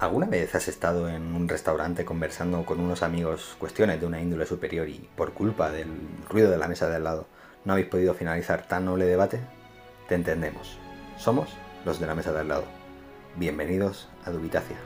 ¿Alguna 0.00 0.28
vez 0.28 0.54
has 0.54 0.68
estado 0.68 1.08
en 1.08 1.34
un 1.34 1.48
restaurante 1.48 2.04
conversando 2.04 2.64
con 2.64 2.78
unos 2.78 3.02
amigos 3.02 3.56
cuestiones 3.58 3.98
de 4.00 4.06
una 4.06 4.20
índole 4.20 4.46
superior 4.46 4.88
y 4.88 5.08
por 5.16 5.32
culpa 5.32 5.72
del 5.72 5.88
ruido 6.28 6.52
de 6.52 6.56
la 6.56 6.68
mesa 6.68 6.88
de 6.88 6.94
al 6.94 7.02
lado 7.02 7.26
no 7.64 7.72
habéis 7.72 7.88
podido 7.88 8.14
finalizar 8.14 8.68
tan 8.68 8.84
noble 8.84 9.06
debate? 9.06 9.40
Te 10.08 10.14
entendemos. 10.14 10.78
Somos 11.16 11.48
los 11.84 11.98
de 11.98 12.06
la 12.06 12.14
mesa 12.14 12.32
de 12.32 12.38
al 12.38 12.46
lado. 12.46 12.64
Bienvenidos 13.34 14.08
a 14.24 14.30
Dubitacia. 14.30 14.76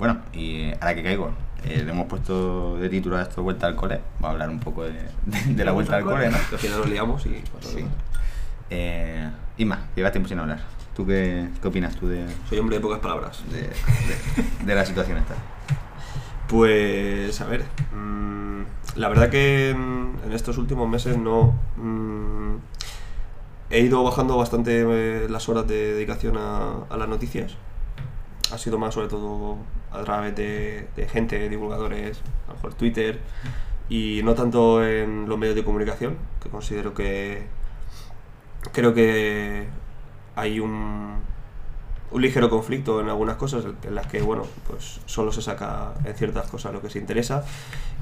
Bueno, 0.00 0.20
y 0.32 0.72
ahora 0.80 0.94
que 0.96 1.02
caigo, 1.04 1.30
eh, 1.66 1.82
le 1.84 1.90
hemos 1.92 2.06
puesto 2.06 2.76
de 2.78 2.88
título 2.88 3.16
a 3.16 3.22
esto 3.22 3.42
Vuelta 3.42 3.66
al 3.66 3.76
Cole. 3.76 4.00
Vamos 4.20 4.28
a 4.28 4.30
hablar 4.32 4.50
un 4.50 4.60
poco 4.60 4.84
de, 4.84 4.92
de- 5.26 5.54
de 5.54 5.64
la 5.64 5.72
Vuelta 5.72 5.96
al 5.96 6.04
Cole, 6.04 6.28
¿no? 6.30 6.36
Al 6.36 6.58
final 6.58 6.78
nos 6.78 6.88
liamos 6.90 7.26
y 7.26 7.42
pasa 7.54 7.68
Sí. 7.76 7.84
Eh, 8.70 9.30
Isma, 9.58 9.86
llevas 9.94 10.12
tiempo 10.12 10.28
sin 10.28 10.38
hablar. 10.38 10.60
¿Tú 10.96 11.04
qué, 11.06 11.48
qué 11.60 11.68
opinas 11.68 11.94
tú 11.96 12.06
de, 12.08 12.24
Soy 12.48 12.58
hombre 12.58 12.76
de 12.76 12.82
pocas 12.82 13.00
palabras. 13.00 13.42
de, 13.50 13.62
de- 13.62 14.64
de 14.64 14.74
la 14.74 14.84
situación 14.84 15.18
esta? 15.18 15.34
Pues, 16.48 17.40
a 17.40 17.46
ver, 17.46 17.64
mm, 17.96 18.62
la 18.96 19.08
verdad 19.08 19.28
que 19.30 19.70
en, 19.70 20.14
estos 20.32 20.58
últimos 20.58 20.88
meses 20.88 21.16
no... 21.16 21.54
mm, 21.76 22.56
he 23.70 23.80
ido 23.80 24.02
bajando 24.04 24.36
bastante 24.36 24.84
eh, 24.86 25.26
las 25.28 25.48
horas 25.48 25.66
de 25.66 25.94
dedicación 25.94 26.36
a, 26.36 26.84
a 26.90 26.96
las 26.96 27.08
noticias. 27.08 27.52
Ha 28.52 28.58
sido 28.58 28.78
más 28.78 28.94
sobre 28.94 29.08
todo 29.08 29.56
a 29.94 30.02
través 30.04 30.34
de, 30.34 30.86
gente, 31.10 31.48
divulgadores, 31.48 32.20
a 32.46 32.48
lo 32.50 32.54
mejor 32.56 32.74
Twitter, 32.74 33.20
y 33.88 34.20
no 34.24 34.34
tanto 34.34 34.84
en 34.84 35.28
los 35.28 35.38
medios 35.38 35.54
de 35.56 35.64
comunicación, 35.64 36.16
que 36.42 36.48
considero 36.48 36.94
que 36.94 37.46
creo 38.72 38.94
que 38.94 39.66
hay 40.36 40.58
un, 40.60 41.16
un 42.10 42.22
ligero 42.22 42.48
conflicto 42.50 43.00
en 43.00 43.08
algunas 43.08 43.36
cosas 43.36 43.64
en 43.82 43.94
las 43.94 44.06
que, 44.06 44.22
bueno, 44.22 44.44
pues 44.68 45.00
solo 45.06 45.32
se 45.32 45.42
saca 45.42 45.92
en 46.04 46.14
ciertas 46.14 46.48
cosas 46.50 46.72
lo 46.72 46.80
que 46.80 46.90
se 46.90 46.98
interesa 46.98 47.44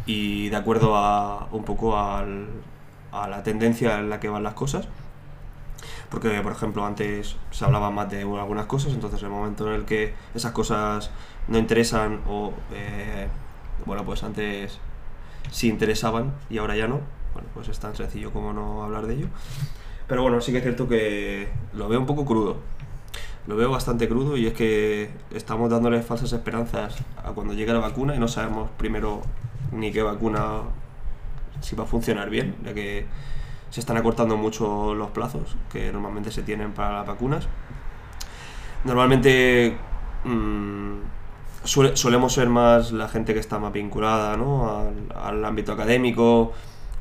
y 0.07 0.49
de 0.49 0.57
acuerdo 0.57 0.97
a 0.97 1.49
un 1.53 1.65
poco 1.65 1.99
al- 1.99 2.49
a 3.13 3.29
la 3.29 3.43
tendencia 3.43 3.99
en 3.99 4.09
la 4.09 4.21
que 4.21 4.29
van 4.29 4.43
las 4.43 4.55
cosas. 4.55 4.89
Porque, 6.13 6.43
por 6.43 6.53
ejemplo, 6.53 6.85
antes 6.85 7.37
se 7.51 7.65
hablaba 7.65 7.91
más 7.91 8.11
de 8.11 8.21
algunas 8.21 8.67
cosas, 8.67 8.93
entonces 8.93 9.19
en 9.21 9.29
el 9.29 9.33
momento 9.33 9.67
en 9.67 9.73
el 9.73 9.85
que 9.87 10.13
esas 10.35 10.53
cosas 10.53 11.11
no 11.49 11.57
interesan 11.57 12.21
o, 12.29 12.53
eh, 12.71 13.29
bueno, 13.87 14.05
pues 14.05 14.23
antes 14.23 14.79
sí 15.51 15.71
interesaban 15.71 16.35
y 16.51 16.59
ahora 16.59 16.77
ya 16.77 16.87
no, 16.87 17.01
bueno, 17.33 17.49
pues 17.55 17.69
es 17.69 17.79
tan 17.79 17.97
sencillo 17.97 18.31
como 18.31 18.53
no 18.53 18.85
hablar 18.85 19.07
de 19.07 19.15
ello. 19.15 19.27
Pero 20.07 20.21
bueno, 20.21 20.43
sí 20.43 20.53
que 20.53 20.59
es 20.59 20.65
cierto 20.65 20.87
que 20.87 21.49
lo 21.73 21.89
veo 21.89 21.99
un 21.99 22.07
poco 22.07 22.27
crudo. 22.27 22.59
Lo 23.47 23.57
veo 23.57 23.71
bastante 23.71 24.07
crudo 24.07 24.37
y 24.37 24.47
es 24.47 24.53
que 24.53 25.09
estamos 25.31 25.71
dándole 25.71 26.03
falsas 26.03 26.31
esperanzas 26.35 26.97
a 27.25 27.31
cuando 27.31 27.55
llegue 27.55 27.73
la 27.73 27.79
vacuna 27.79 28.15
y 28.15 28.19
no 28.19 28.29
sabemos 28.29 28.69
primero 28.77 29.23
ni 29.73 29.91
qué 29.91 30.03
vacuna 30.03 30.61
si 31.63 31.75
va 31.75 31.85
a 31.85 31.87
funcionar 31.87 32.29
bien, 32.29 32.55
ya 32.63 32.75
que 32.75 33.07
se 33.73 33.81
están 33.81 33.97
acortando 33.97 34.37
mucho 34.37 34.95
los 34.95 35.11
plazos 35.11 35.57
que 35.73 35.91
normalmente 35.93 36.31
se 36.31 36.45
tienen 36.45 36.75
para 36.75 36.99
las 36.99 37.09
vacunas. 37.09 37.49
Normalmente 38.85 39.77
mm, 40.25 40.95
suele- 41.65 41.97
solemos 41.97 42.33
ser 42.33 42.49
más 42.49 42.93
la 42.93 43.09
gente 43.09 43.35
que 43.35 43.41
está 43.41 43.59
más 43.59 43.73
vinculada 43.73 44.37
¿no? 44.37 44.79
al, 44.79 44.95
al 45.15 45.45
ámbito 45.45 45.73
académico, 45.73 46.53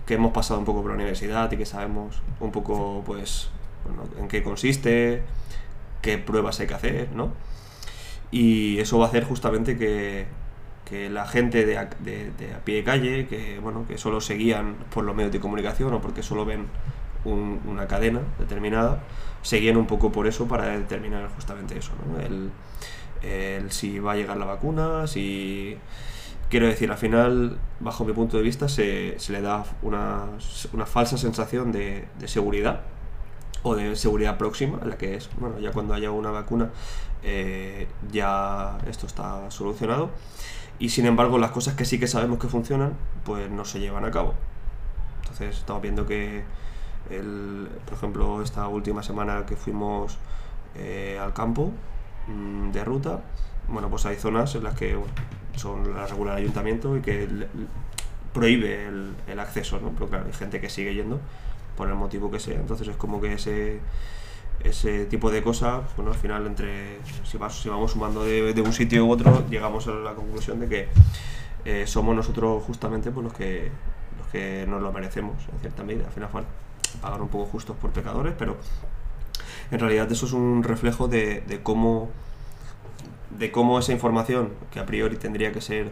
que 0.05 0.15
hemos 0.15 0.31
pasado 0.31 0.59
un 0.59 0.65
poco 0.65 0.81
por 0.81 0.91
la 0.91 0.95
universidad 0.95 1.51
y 1.51 1.57
que 1.57 1.65
sabemos 1.65 2.21
un 2.39 2.51
poco 2.51 3.03
pues 3.05 3.49
bueno, 3.85 4.03
en 4.19 4.27
qué 4.27 4.43
consiste, 4.43 5.23
qué 6.01 6.17
pruebas 6.17 6.59
hay 6.59 6.67
que 6.67 6.73
hacer, 6.75 7.09
¿no? 7.15 7.29
Y 8.31 8.79
eso 8.79 8.97
va 8.99 9.05
a 9.05 9.09
hacer 9.09 9.25
justamente 9.25 9.77
que, 9.77 10.25
que 10.85 11.09
la 11.09 11.25
gente 11.27 11.65
de 11.65 11.77
a, 11.77 11.85
de- 11.99 12.31
a 12.55 12.59
pie 12.65 12.75
de 12.77 12.83
calle, 12.83 13.27
que, 13.27 13.59
bueno, 13.59 13.85
que 13.87 13.97
solo 13.97 14.21
se 14.21 14.35
guían 14.35 14.75
por 14.93 15.03
los 15.03 15.15
medios 15.15 15.31
de 15.31 15.39
comunicación 15.39 15.93
o 15.93 16.01
porque 16.01 16.23
solo 16.23 16.45
ven 16.45 16.67
un- 17.25 17.61
una 17.67 17.87
cadena 17.87 18.21
determinada, 18.39 19.03
se 19.41 19.57
guían 19.57 19.77
un 19.77 19.87
poco 19.87 20.11
por 20.11 20.27
eso 20.27 20.47
para 20.47 20.67
determinar 20.77 21.29
justamente 21.35 21.77
eso, 21.77 21.91
¿no? 22.05 22.19
El, 22.19 22.51
el 23.23 23.71
si 23.71 23.99
va 23.99 24.13
a 24.13 24.15
llegar 24.15 24.37
la 24.37 24.45
vacuna, 24.45 25.07
si... 25.07 25.77
Quiero 26.49 26.67
decir, 26.67 26.91
al 26.91 26.97
final, 26.97 27.57
bajo 27.79 28.03
mi 28.03 28.11
punto 28.13 28.35
de 28.37 28.43
vista, 28.43 28.67
se, 28.67 29.17
le 29.29 29.41
da 29.41 29.63
una, 29.83 30.25
una 30.73 30.85
falsa 30.85 31.17
sensación 31.17 31.71
de, 31.71 32.07
de 32.19 32.27
seguridad 32.27 32.81
o 33.63 33.75
de 33.75 33.95
seguridad 33.95 34.37
próxima, 34.37 34.79
la 34.85 34.97
que 34.97 35.15
es, 35.15 35.29
bueno, 35.39 35.59
ya 35.59 35.71
cuando 35.71 35.93
haya 35.93 36.11
una 36.11 36.31
vacuna 36.31 36.71
eh, 37.23 37.87
ya 38.11 38.77
esto 38.89 39.07
está 39.07 39.49
solucionado. 39.51 40.11
Y 40.81 40.89
sin 40.89 41.05
embargo, 41.05 41.37
las 41.37 41.51
cosas 41.51 41.75
que 41.75 41.85
sí 41.85 41.99
que 41.99 42.07
sabemos 42.07 42.39
que 42.39 42.47
funcionan, 42.47 42.93
pues 43.23 43.49
no 43.51 43.65
se 43.65 43.79
llevan 43.79 44.03
a 44.05 44.11
cabo. 44.11 44.33
Entonces, 45.21 45.57
estamos 45.59 45.81
viendo 45.81 46.05
que, 46.07 46.43
el, 47.09 47.69
por 47.85 47.93
ejemplo, 47.97 48.41
esta 48.41 48.67
última 48.67 49.03
semana 49.03 49.45
que 49.45 49.55
fuimos 49.55 50.17
eh, 50.75 51.19
al 51.21 51.33
campo 51.33 51.71
mm, 52.27 52.71
de 52.71 52.83
ruta, 52.83 53.21
bueno, 53.69 53.89
pues 53.89 54.05
hay 54.05 54.15
zonas 54.17 54.55
en 54.55 54.63
las 54.63 54.75
que 54.75 54.97
son 55.55 55.93
las 55.95 56.09
regula 56.09 56.33
el 56.33 56.39
ayuntamiento 56.39 56.97
y 56.97 57.01
que 57.01 57.27
le- 57.27 57.35
le- 57.45 57.47
prohíbe 58.33 58.87
el, 58.87 59.13
el 59.27 59.39
acceso, 59.39 59.79
¿no? 59.81 59.89
Pero 59.91 60.07
claro, 60.09 60.25
hay 60.27 60.33
gente 60.33 60.61
que 60.61 60.69
sigue 60.69 60.93
yendo 60.95 61.19
por 61.77 61.89
el 61.89 61.95
motivo 61.95 62.31
que 62.31 62.39
sea. 62.39 62.55
Entonces 62.59 62.87
es 62.87 62.95
como 62.95 63.21
que 63.21 63.33
ese, 63.33 63.79
ese 64.63 65.05
tipo 65.05 65.31
de 65.31 65.41
cosas, 65.41 65.81
bueno, 65.95 66.11
al 66.11 66.17
final 66.17 66.45
entre 66.47 66.97
si, 67.23 67.37
vamos 67.37 67.91
sumando 67.91 68.23
de, 68.23 68.61
un 68.61 68.73
sitio 68.73 69.05
u 69.05 69.11
otro, 69.11 69.45
llegamos 69.49 69.87
a 69.87 69.91
la 69.91 70.13
conclusión 70.13 70.59
de 70.59 70.67
que 70.67 70.87
eh, 71.65 71.85
somos 71.87 72.15
nosotros 72.15 72.63
justamente 72.63 73.11
pues, 73.11 73.23
los 73.23 73.33
que 73.33 73.71
los 74.17 74.27
que 74.27 74.65
nos 74.67 74.81
lo 74.81 74.91
merecemos 74.91 75.35
en 75.53 75.59
cierta 75.59 75.83
medida. 75.83 76.05
Al 76.05 76.11
final 76.11 76.29
bueno, 76.31 76.47
pagar 77.01 77.21
un 77.21 77.27
poco 77.29 77.45
justos 77.45 77.75
por 77.77 77.91
pecadores, 77.91 78.33
pero 78.37 78.57
en 79.71 79.79
realidad 79.79 80.11
eso 80.11 80.25
es 80.25 80.33
un 80.33 80.63
reflejo 80.63 81.07
de, 81.07 81.43
cómo 81.63 82.09
de 83.29 83.51
cómo 83.51 83.79
esa 83.79 83.93
información, 83.93 84.49
que 84.71 84.79
a 84.79 84.85
priori 84.85 85.15
tendría 85.15 85.51
que 85.51 85.61
ser 85.61 85.91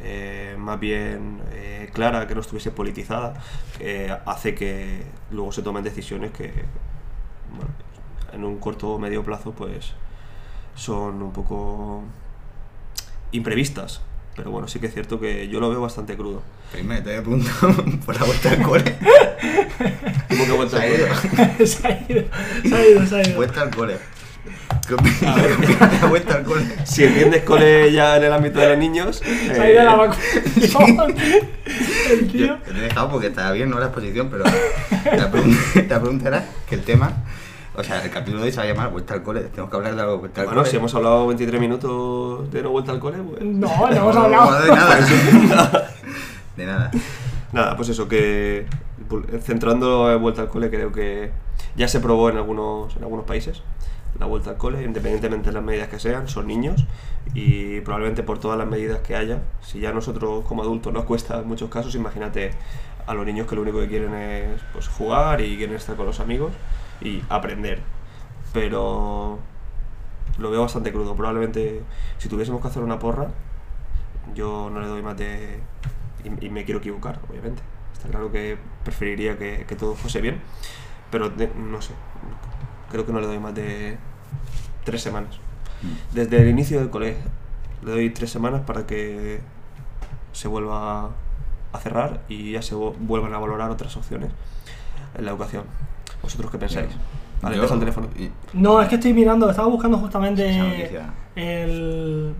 eh, 0.00 0.56
más 0.58 0.80
bien 0.80 1.40
eh, 1.52 1.90
clara, 1.92 2.26
que 2.26 2.34
no 2.34 2.40
estuviese 2.40 2.72
politizada, 2.72 3.34
hace 4.26 4.54
que 4.54 5.02
luego 5.30 5.52
se 5.52 5.62
tomen 5.62 5.84
decisiones 5.84 6.32
que, 6.32 6.52
bueno, 7.54 7.70
en 8.32 8.44
un 8.44 8.58
corto 8.58 8.90
o 8.90 8.98
medio 8.98 9.22
plazo, 9.22 9.52
pues 9.52 9.92
son 10.74 11.22
un 11.22 11.32
poco 11.32 12.02
imprevistas. 13.32 14.00
Pero 14.34 14.50
bueno, 14.50 14.66
sí 14.66 14.78
que 14.80 14.86
es 14.86 14.94
cierto 14.94 15.20
que 15.20 15.48
yo 15.48 15.60
lo 15.60 15.68
veo 15.68 15.82
bastante 15.82 16.16
crudo. 16.16 16.42
Primero 16.72 17.02
te 17.02 17.10
había 17.10 17.22
preguntado 17.22 17.74
por 18.06 18.18
la 18.18 18.24
vuelta 18.24 18.50
al 18.50 18.62
cole. 18.62 18.96
¿Cómo 20.28 20.44
que 20.46 20.52
vuelta 20.52 20.78
Se 20.78 20.82
ha 20.82 20.86
al 20.86 20.94
ido. 20.94 21.06
cole? 21.08 21.66
se 21.66 21.86
ha 21.86 22.06
ido, 22.08 22.24
se 22.64 22.74
ha 22.74 22.88
ido, 22.88 23.06
se 23.06 23.16
ha 23.16 23.22
ido. 23.28 23.36
Vuelta 23.36 23.60
al 23.62 23.70
cole. 23.74 23.96
¿Qué 24.88 24.94
opinas 24.94 25.18
qué 25.20 25.52
opinas 25.52 25.92
de 25.92 25.98
la 26.00 26.06
vuelta 26.06 26.34
al 26.36 26.44
cole? 26.44 26.64
Si 26.84 27.04
entiendes 27.04 27.42
cole 27.44 27.92
ya 27.92 28.16
en 28.16 28.24
el 28.24 28.32
ámbito 28.32 28.58
de 28.58 28.70
los 28.70 28.78
niños, 28.78 29.16
Se 29.18 29.60
ha 29.60 29.70
ido 29.70 29.80
eh, 29.82 29.84
la 29.84 29.94
vacunación. 29.96 31.14
El 32.10 32.32
tío. 32.32 32.46
yo 32.46 32.56
te 32.58 32.70
he 32.70 32.82
dejado 32.82 33.10
porque 33.10 33.26
estaba 33.28 33.52
bien, 33.52 33.68
no 33.70 33.78
la 33.78 33.86
exposición, 33.86 34.30
pero 34.30 34.44
la 34.44 35.30
pregunta, 35.30 35.58
la 35.88 36.00
pregunta 36.00 36.28
era 36.28 36.46
que 36.68 36.74
el 36.74 36.82
tema, 36.82 37.12
o 37.74 37.82
sea, 37.82 38.04
el 38.04 38.10
capítulo 38.10 38.40
de 38.40 38.46
hoy 38.46 38.52
se 38.52 38.58
va 38.58 38.64
a 38.64 38.66
llamar 38.66 38.90
Vuelta 38.90 39.14
al 39.14 39.22
cole. 39.22 39.40
Tenemos 39.42 39.70
que 39.70 39.76
hablar 39.76 39.94
de 39.94 40.00
algo 40.00 40.12
de 40.12 40.18
vuelta 40.18 40.40
al 40.42 40.46
bueno, 40.46 40.60
cole. 40.60 40.70
si 40.70 40.76
hemos 40.76 40.94
hablado 40.94 41.26
23 41.26 41.60
minutos 41.60 42.50
de 42.50 42.62
no 42.62 42.70
vuelta 42.70 42.92
al 42.92 43.00
cole, 43.00 43.18
pues... 43.18 43.42
No, 43.42 43.68
no 43.68 43.96
hemos 43.96 44.16
hablado. 44.16 44.50
no, 44.50 44.60
de 44.60 44.68
nada. 45.48 45.90
De 46.56 46.66
nada. 46.66 46.90
Nada, 47.52 47.76
pues 47.76 47.88
eso, 47.88 48.08
que 48.08 48.66
centrando 49.40 50.10
en 50.12 50.20
vuelta 50.20 50.42
al 50.42 50.48
cole, 50.48 50.70
creo 50.70 50.92
que 50.92 51.30
ya 51.76 51.88
se 51.88 52.00
probó 52.00 52.30
en 52.30 52.36
algunos, 52.36 52.96
en 52.96 53.02
algunos 53.02 53.24
países 53.24 53.62
la 54.18 54.26
vuelta 54.26 54.50
al 54.50 54.56
cole, 54.56 54.82
independientemente 54.84 55.48
de 55.48 55.54
las 55.54 55.62
medidas 55.62 55.88
que 55.88 55.98
sean, 55.98 56.28
son 56.28 56.46
niños 56.46 56.84
y 57.34 57.80
probablemente 57.80 58.22
por 58.22 58.38
todas 58.38 58.58
las 58.58 58.68
medidas 58.68 59.00
que 59.00 59.16
haya, 59.16 59.40
si 59.62 59.80
ya 59.80 59.90
a 59.90 59.92
nosotros 59.92 60.44
como 60.44 60.62
adultos 60.62 60.92
nos 60.92 61.04
cuesta 61.04 61.40
en 61.40 61.48
muchos 61.48 61.70
casos, 61.70 61.94
imagínate 61.94 62.52
a 63.06 63.14
los 63.14 63.24
niños 63.24 63.46
que 63.46 63.56
lo 63.56 63.62
único 63.62 63.80
que 63.80 63.88
quieren 63.88 64.14
es 64.14 64.60
pues, 64.72 64.88
jugar 64.88 65.40
y 65.40 65.56
quieren 65.56 65.76
estar 65.76 65.96
con 65.96 66.06
los 66.06 66.20
amigos 66.20 66.52
y 67.02 67.24
aprender. 67.28 67.80
Pero 68.52 69.38
lo 70.38 70.50
veo 70.50 70.62
bastante 70.62 70.92
crudo. 70.92 71.14
Probablemente 71.16 71.82
si 72.18 72.28
tuviésemos 72.28 72.60
que 72.60 72.68
hacer 72.68 72.82
una 72.82 72.98
porra, 72.98 73.28
yo 74.34 74.70
no 74.70 74.80
le 74.80 74.86
doy 74.86 75.02
más 75.02 75.16
de... 75.16 75.60
Y, 76.24 76.46
y 76.46 76.50
me 76.50 76.64
quiero 76.64 76.78
equivocar, 76.80 77.20
obviamente. 77.28 77.62
Está 77.92 78.08
claro 78.08 78.30
que 78.30 78.56
preferiría 78.84 79.38
que, 79.38 79.64
que 79.66 79.76
todo 79.76 79.94
fuese 79.94 80.20
bien, 80.20 80.40
pero 81.10 81.30
de- 81.30 81.48
no 81.56 81.80
sé. 81.82 81.92
Creo 82.90 83.06
que 83.06 83.12
no 83.12 83.20
le 83.20 83.26
doy 83.26 83.38
más 83.38 83.54
de 83.54 83.96
tres 84.84 85.02
semanas. 85.02 85.38
Desde 86.12 86.40
el 86.42 86.48
inicio 86.48 86.78
del 86.78 86.90
colegio 86.90 87.22
le 87.82 87.90
doy 87.90 88.10
tres 88.10 88.30
semanas 88.30 88.60
para 88.62 88.86
que 88.86 89.40
se 90.32 90.46
vuelva 90.48 91.10
a 91.72 91.78
cerrar 91.80 92.22
y 92.28 92.52
ya 92.52 92.62
se 92.62 92.74
vu- 92.74 92.94
vuelvan 92.98 93.34
a 93.34 93.38
valorar 93.38 93.70
otras 93.70 93.96
opciones 93.96 94.30
en 95.16 95.24
la 95.24 95.30
educación. 95.32 95.64
¿Vosotros 96.22 96.50
qué 96.50 96.58
pensáis? 96.58 96.88
Vale, 97.40 97.56
Yo- 97.56 97.64
el 97.64 97.80
teléfono. 97.80 98.08
y- 98.16 98.30
No, 98.52 98.80
es 98.80 98.88
que 98.88 98.94
estoy 98.96 99.12
mirando, 99.12 99.50
estaba 99.50 99.68
buscando 99.68 99.98
justamente 99.98 100.48
el, 101.36 102.34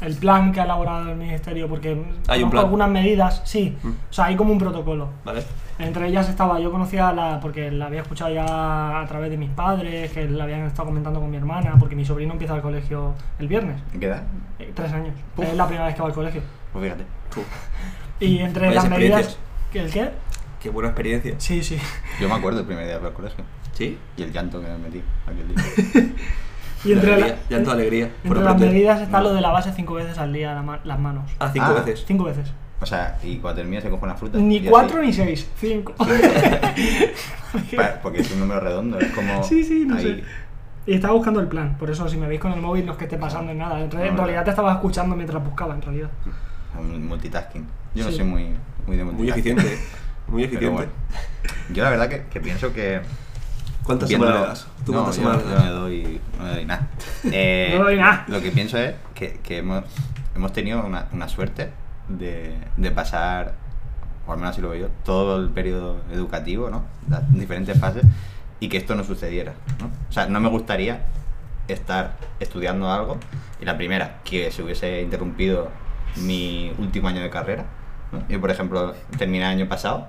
el 0.00 0.14
plan 0.16 0.52
que 0.52 0.60
ha 0.60 0.64
elaborado 0.64 1.10
el 1.10 1.16
ministerio, 1.16 1.68
porque 1.68 2.02
Hay 2.28 2.42
un 2.42 2.50
plan. 2.50 2.64
algunas 2.64 2.88
medidas, 2.88 3.42
sí, 3.44 3.76
Mm. 3.82 3.88
o 3.88 4.12
sea, 4.12 4.26
hay 4.26 4.36
como 4.36 4.52
un 4.52 4.58
protocolo. 4.58 5.08
¿Vale? 5.24 5.42
Entre 5.78 6.08
ellas 6.08 6.26
estaba, 6.30 6.58
yo 6.58 6.70
conocía 6.70 7.12
la, 7.12 7.38
porque 7.40 7.70
la 7.70 7.86
había 7.86 8.00
escuchado 8.00 8.32
ya 8.32 9.00
a 9.00 9.06
través 9.06 9.30
de 9.30 9.36
mis 9.36 9.50
padres, 9.50 10.10
que 10.10 10.26
la 10.26 10.44
habían 10.44 10.62
estado 10.62 10.88
comentando 10.88 11.20
con 11.20 11.30
mi 11.30 11.36
hermana, 11.36 11.74
porque 11.78 11.94
mi 11.94 12.04
sobrino 12.06 12.32
empieza 12.32 12.56
el 12.56 12.62
colegio 12.62 13.12
el 13.38 13.48
viernes, 13.48 13.76
¿En 13.92 14.00
qué 14.00 14.06
edad? 14.06 14.22
eh, 14.58 14.72
tres 14.74 14.90
años, 14.92 15.14
Uf. 15.36 15.44
es 15.44 15.54
la 15.54 15.66
primera 15.66 15.84
vez 15.86 15.94
que 15.94 16.00
va 16.00 16.08
al 16.08 16.14
colegio. 16.14 16.40
Pues 16.72 16.82
fíjate. 16.84 17.04
Y 18.20 18.38
entre 18.38 18.74
las 18.74 18.88
medidas... 18.88 19.20
experiencias. 19.26 19.38
¿que 19.70 19.80
¿El 19.80 19.90
qué? 19.92 20.10
Qué 20.60 20.70
buena 20.70 20.90
experiencia. 20.90 21.34
Sí, 21.38 21.62
sí. 21.62 21.78
Yo 22.20 22.28
me 22.28 22.34
acuerdo 22.34 22.60
el 22.60 22.66
primer 22.66 22.86
día 22.86 22.98
del 22.98 23.12
colegio. 23.12 23.44
¿Sí? 23.72 23.98
Y 24.16 24.22
el 24.22 24.32
llanto 24.32 24.60
que 24.60 24.68
me 24.68 24.78
metí 24.78 25.02
aquel 25.26 25.54
día. 25.54 26.14
Y 26.84 26.92
entre, 26.92 27.08
la- 27.08 27.14
alegría, 27.16 27.38
llanto 27.48 27.70
de 27.70 27.76
alegría. 27.76 28.10
entre 28.22 28.40
las 28.42 28.60
medidas 28.60 29.00
está 29.00 29.18
No. 29.18 29.24
lo 29.24 29.34
de 29.34 29.40
la 29.40 29.50
base 29.50 29.72
cinco 29.74 29.94
veces 29.94 30.18
al 30.18 30.32
día 30.32 30.54
la 30.54 30.62
ma- 30.62 30.78
las 30.84 30.98
manos. 31.00 31.28
Ah, 31.40 31.50
cinco 31.52 31.66
Ah. 31.70 31.82
veces. 31.82 32.04
Cinco 32.06 32.24
veces. 32.24 32.52
O 32.80 32.86
sea, 32.86 33.18
y 33.24 33.38
cuando 33.38 33.62
termina 33.62 33.80
se 33.80 33.88
coge 33.90 34.04
una 34.04 34.14
fruta. 34.14 34.38
Ni 34.38 34.58
así. 34.58 34.68
cuatro 34.68 35.02
ni 35.02 35.12
seis, 35.12 35.48
cinco. 35.58 35.94
Porque 38.02 38.20
es 38.20 38.30
un 38.32 38.40
número 38.40 38.60
redondo, 38.60 38.98
es 39.00 39.10
como. 39.12 39.42
Sí, 39.42 39.64
sí, 39.64 39.84
no 39.86 39.96
ahí. 39.96 40.02
sé. 40.02 40.24
Y 40.86 40.94
estaba 40.94 41.14
buscando 41.14 41.40
el 41.40 41.48
plan, 41.48 41.76
por 41.78 41.90
eso 41.90 42.08
si 42.08 42.16
me 42.16 42.28
veis 42.28 42.40
con 42.40 42.52
el 42.52 42.60
móvil 42.60 42.86
no 42.86 42.92
es 42.92 42.98
que 42.98 43.04
esté 43.04 43.16
pasando 43.16 43.50
en 43.50 43.58
nada. 43.58 43.80
En, 43.80 43.90
re- 43.90 44.02
en 44.02 44.06
No, 44.08 44.12
no. 44.12 44.16
realidad 44.18 44.44
te 44.44 44.50
estaba 44.50 44.72
escuchando 44.72 45.16
mientras 45.16 45.42
buscaba, 45.42 45.74
en 45.74 45.82
realidad. 45.82 46.10
Multitasking. 46.80 47.66
Yo 47.94 48.04
no 48.04 48.12
soy 48.12 48.24
muy, 48.24 48.50
muy 48.86 48.96
de 48.96 49.04
Muy 49.04 49.14
multitasking. 49.14 49.58
eficiente. 49.58 49.84
Muy 50.28 50.44
eficiente. 50.44 50.68
bueno. 50.68 50.92
Yo 51.70 51.84
la 51.84 51.90
verdad 51.90 52.08
que, 52.08 52.24
que 52.24 52.40
pienso 52.40 52.72
que. 52.72 53.00
¿Cuántas 53.82 54.08
semanas 54.08 54.40
le 54.40 54.46
das? 54.46 54.66
¿Tú 54.84 54.92
no, 54.92 55.04
cuántas 55.04 55.16
yo, 55.16 55.22
semanas 55.22 55.44
no 55.44 55.64
le 55.64 55.70
doy, 55.70 56.20
no 56.38 56.46
le 56.46 56.54
doy 56.54 56.64
nada. 56.64 56.88
Eh, 57.24 57.68
No 57.78 57.84
le 57.84 57.90
doy 57.90 57.96
nada. 58.00 58.24
Lo 58.28 58.40
que 58.40 58.50
pienso 58.50 58.78
es 58.78 58.94
que, 59.14 59.38
que 59.42 59.58
hemos, 59.58 59.84
hemos 60.34 60.52
tenido 60.52 60.84
una, 60.84 61.06
una 61.12 61.28
suerte 61.28 61.70
de, 62.08 62.56
de 62.76 62.90
pasar, 62.90 63.54
o 64.26 64.32
al 64.32 64.38
menos 64.38 64.52
así 64.52 64.60
lo 64.60 64.70
veo 64.70 64.82
yo, 64.82 64.88
todo 65.04 65.40
el 65.40 65.50
periodo 65.50 66.00
educativo, 66.12 66.68
¿no? 66.68 66.84
Las 67.08 67.32
diferentes 67.32 67.78
fases, 67.78 68.02
y 68.58 68.68
que 68.68 68.76
esto 68.76 68.94
no 68.96 69.04
sucediera, 69.04 69.54
¿no? 69.80 69.90
O 70.08 70.12
sea, 70.12 70.26
no 70.26 70.40
me 70.40 70.48
gustaría 70.48 71.04
estar 71.68 72.16
estudiando 72.40 72.90
algo 72.92 73.18
y 73.60 73.64
la 73.64 73.76
primera, 73.76 74.18
que 74.24 74.50
se 74.50 74.62
hubiese 74.62 75.00
interrumpido 75.02 75.70
mi 76.16 76.72
último 76.78 77.08
año 77.08 77.20
de 77.22 77.30
carrera. 77.30 77.64
Yo, 78.28 78.40
por 78.40 78.50
ejemplo, 78.50 78.94
terminé 79.18 79.44
el 79.44 79.50
año 79.50 79.68
pasado 79.68 80.08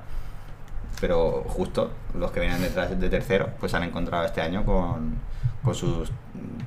pero 1.00 1.44
justo 1.48 1.92
los 2.18 2.32
que 2.32 2.40
vienen 2.40 2.62
detrás 2.62 3.00
de 3.00 3.10
tercero 3.10 3.50
pues 3.60 3.74
han 3.74 3.84
encontrado 3.84 4.26
este 4.26 4.42
año 4.42 4.66
con, 4.66 5.16
con 5.64 5.76
sus 5.76 6.12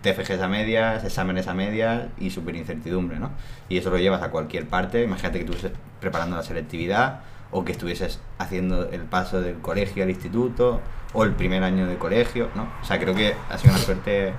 TFGs 0.03 0.41
a 0.41 0.49
medias, 0.49 1.05
exámenes 1.05 1.49
a 1.49 1.55
medias 1.55 2.07
y 2.19 2.31
súper 2.31 2.57
incertidumbre, 2.57 3.19
¿no? 3.19 3.31
Y 3.69 3.79
eso 3.79 3.91
lo 3.91 3.99
llevas 3.99 4.23
a 4.23 4.31
cualquier 4.31 4.69
parte, 4.69 5.03
imagínate 5.03 5.41
que 5.41 5.45
tú 5.45 5.53
estés 5.53 5.73
preparando 6.01 6.37
la 6.37 6.43
selectividad 6.43 7.21
o 7.51 7.65
que 7.65 7.73
estuvieses 7.73 8.21
haciendo 8.39 8.89
el 8.91 9.03
paso 9.03 9.41
del 9.41 9.59
colegio 9.59 10.05
al 10.05 10.11
instituto 10.11 10.81
o 11.13 11.25
el 11.25 11.33
primer 11.33 11.65
año 11.65 11.87
de 11.87 11.97
colegio, 11.97 12.49
¿no? 12.55 12.69
O 12.83 12.85
sea, 12.85 13.01
creo 13.01 13.15
que 13.15 13.35
ha 13.51 13.59
sido 13.59 13.75
una 13.75 13.83
suerte 13.83 14.33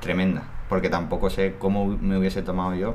tremenda, 0.00 0.42
porque 0.68 0.88
tampoco 0.88 1.28
sé 1.28 1.56
cómo 1.58 1.86
me 1.86 2.16
hubiese 2.16 2.42
tomado 2.42 2.74
yo 2.74 2.94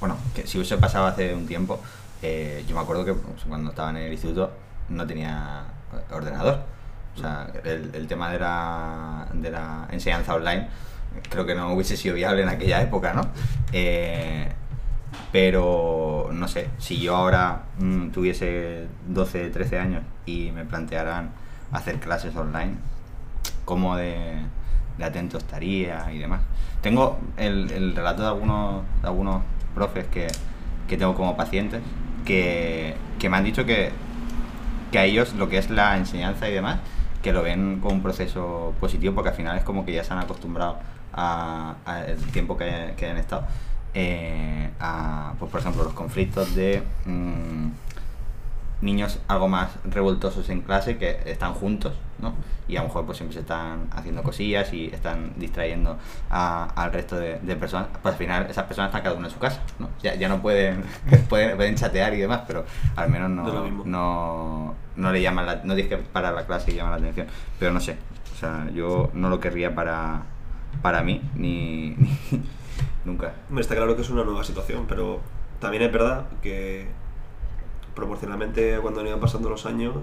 bueno, 0.00 0.18
que 0.34 0.46
si 0.46 0.58
hubiese 0.58 0.76
pasado 0.76 1.06
hace 1.06 1.34
un 1.34 1.46
tiempo, 1.46 1.80
eh, 2.26 2.64
yo 2.66 2.74
me 2.74 2.80
acuerdo 2.80 3.04
que 3.04 3.14
cuando 3.46 3.70
estaba 3.70 3.90
en 3.90 3.98
el 3.98 4.12
instituto 4.12 4.50
no 4.88 5.06
tenía 5.06 5.64
ordenador. 6.10 6.60
O 7.14 7.18
sea, 7.18 7.46
el, 7.64 7.90
el 7.94 8.06
tema 8.06 8.32
de 8.32 8.38
la, 8.38 9.28
de 9.34 9.50
la 9.50 9.86
enseñanza 9.90 10.34
online 10.34 10.68
creo 11.28 11.44
que 11.44 11.54
no 11.54 11.74
hubiese 11.74 11.96
sido 11.96 12.14
viable 12.14 12.42
en 12.42 12.48
aquella 12.48 12.80
época, 12.80 13.12
¿no? 13.12 13.28
Eh, 13.72 14.50
pero, 15.30 16.30
no 16.32 16.48
sé, 16.48 16.70
si 16.78 16.98
yo 16.98 17.14
ahora 17.14 17.64
mm, 17.78 18.08
tuviese 18.08 18.86
12, 19.08 19.50
13 19.50 19.78
años 19.78 20.02
y 20.24 20.50
me 20.50 20.64
plantearan 20.64 21.30
hacer 21.72 22.00
clases 22.00 22.34
online, 22.36 22.76
cómo 23.66 23.96
de, 23.96 24.38
de 24.96 25.04
atento 25.04 25.36
estaría 25.38 26.10
y 26.10 26.18
demás. 26.20 26.40
Tengo 26.80 27.18
el, 27.36 27.70
el 27.70 27.94
relato 27.94 28.22
de 28.22 28.28
algunos, 28.28 28.82
de 29.02 29.08
algunos 29.08 29.42
profes 29.74 30.06
que, 30.06 30.28
que 30.88 30.96
tengo 30.96 31.14
como 31.14 31.36
pacientes 31.36 31.82
que, 32.24 32.94
que 33.18 33.28
me 33.28 33.36
han 33.36 33.44
dicho 33.44 33.64
que, 33.64 33.90
que 34.92 34.98
a 34.98 35.04
ellos 35.04 35.34
lo 35.34 35.48
que 35.48 35.58
es 35.58 35.70
la 35.70 35.96
enseñanza 35.96 36.48
y 36.48 36.52
demás, 36.52 36.78
que 37.22 37.32
lo 37.32 37.42
ven 37.42 37.78
como 37.80 37.94
un 37.94 38.02
proceso 38.02 38.74
positivo 38.80 39.14
porque 39.14 39.30
al 39.30 39.36
final 39.36 39.56
es 39.58 39.64
como 39.64 39.84
que 39.84 39.92
ya 39.92 40.04
se 40.04 40.12
han 40.12 40.18
acostumbrado 40.20 40.78
a- 41.12 41.74
al 41.86 42.16
tiempo 42.32 42.56
que, 42.56 42.94
que 42.96 43.06
hayan 43.06 43.18
estado. 43.18 43.46
eh, 43.94 44.70
a, 44.80 45.34
pues 45.38 45.50
por 45.50 45.60
ejemplo, 45.60 45.84
los 45.84 45.92
conflictos 45.94 46.54
de 46.56 46.82
mm, 47.06 47.68
niños 48.84 49.18
algo 49.28 49.48
más 49.48 49.70
revoltosos 49.84 50.48
en 50.50 50.60
clase 50.60 50.98
que 50.98 51.18
están 51.26 51.54
juntos, 51.54 51.94
¿no? 52.18 52.34
Y 52.68 52.76
a 52.76 52.82
lo 52.82 52.88
mejor 52.88 53.04
pues 53.06 53.18
siempre 53.18 53.34
se 53.34 53.40
están 53.40 53.88
haciendo 53.92 54.22
cosillas 54.22 54.72
y 54.72 54.86
están 54.86 55.32
distrayendo 55.36 55.98
a- 56.30 56.64
al 56.76 56.92
resto 56.92 57.16
de, 57.16 57.38
de 57.40 57.56
personas. 57.56 57.88
Pues 58.02 58.12
al 58.14 58.18
final 58.18 58.46
esas 58.50 58.64
personas 58.64 58.88
están 58.90 59.02
cada 59.02 59.16
uno 59.16 59.26
en 59.26 59.32
su 59.32 59.38
casa, 59.38 59.60
¿no? 59.78 59.88
Ya, 60.02 60.14
ya 60.14 60.28
no 60.28 60.40
pueden, 60.40 60.84
pueden, 61.28 61.56
pueden 61.56 61.74
chatear 61.74 62.14
y 62.14 62.18
demás, 62.20 62.42
pero 62.46 62.64
al 62.96 63.10
menos 63.10 63.30
No 63.30 63.42
no, 63.86 64.74
no, 64.96 65.12
le 65.12 65.20
llaman 65.22 65.46
la, 65.46 65.54
no 65.64 65.74
tienes 65.74 65.88
que 65.88 65.96
parar 65.98 66.34
la 66.34 66.46
clase 66.46 66.72
y 66.72 66.76
llamar 66.76 66.92
la 66.92 66.98
atención. 66.98 67.26
Pero 67.58 67.72
no 67.72 67.80
sé, 67.80 67.96
o 68.34 68.38
sea, 68.38 68.68
yo 68.74 69.10
no 69.14 69.28
lo 69.30 69.40
querría 69.40 69.74
para, 69.74 70.22
para 70.82 71.02
mí, 71.02 71.22
ni, 71.34 71.90
ni 72.30 72.42
nunca. 73.04 73.32
Está 73.58 73.74
claro 73.76 73.96
que 73.96 74.02
es 74.02 74.10
una 74.10 74.24
nueva 74.24 74.44
situación, 74.44 74.86
pero 74.88 75.20
también 75.60 75.82
es 75.84 75.92
verdad 75.92 76.26
que 76.42 76.88
proporcionalmente 77.94 78.78
cuando 78.80 79.00
han 79.00 79.06
ido 79.08 79.20
pasando 79.20 79.48
los 79.50 79.66
años, 79.66 79.94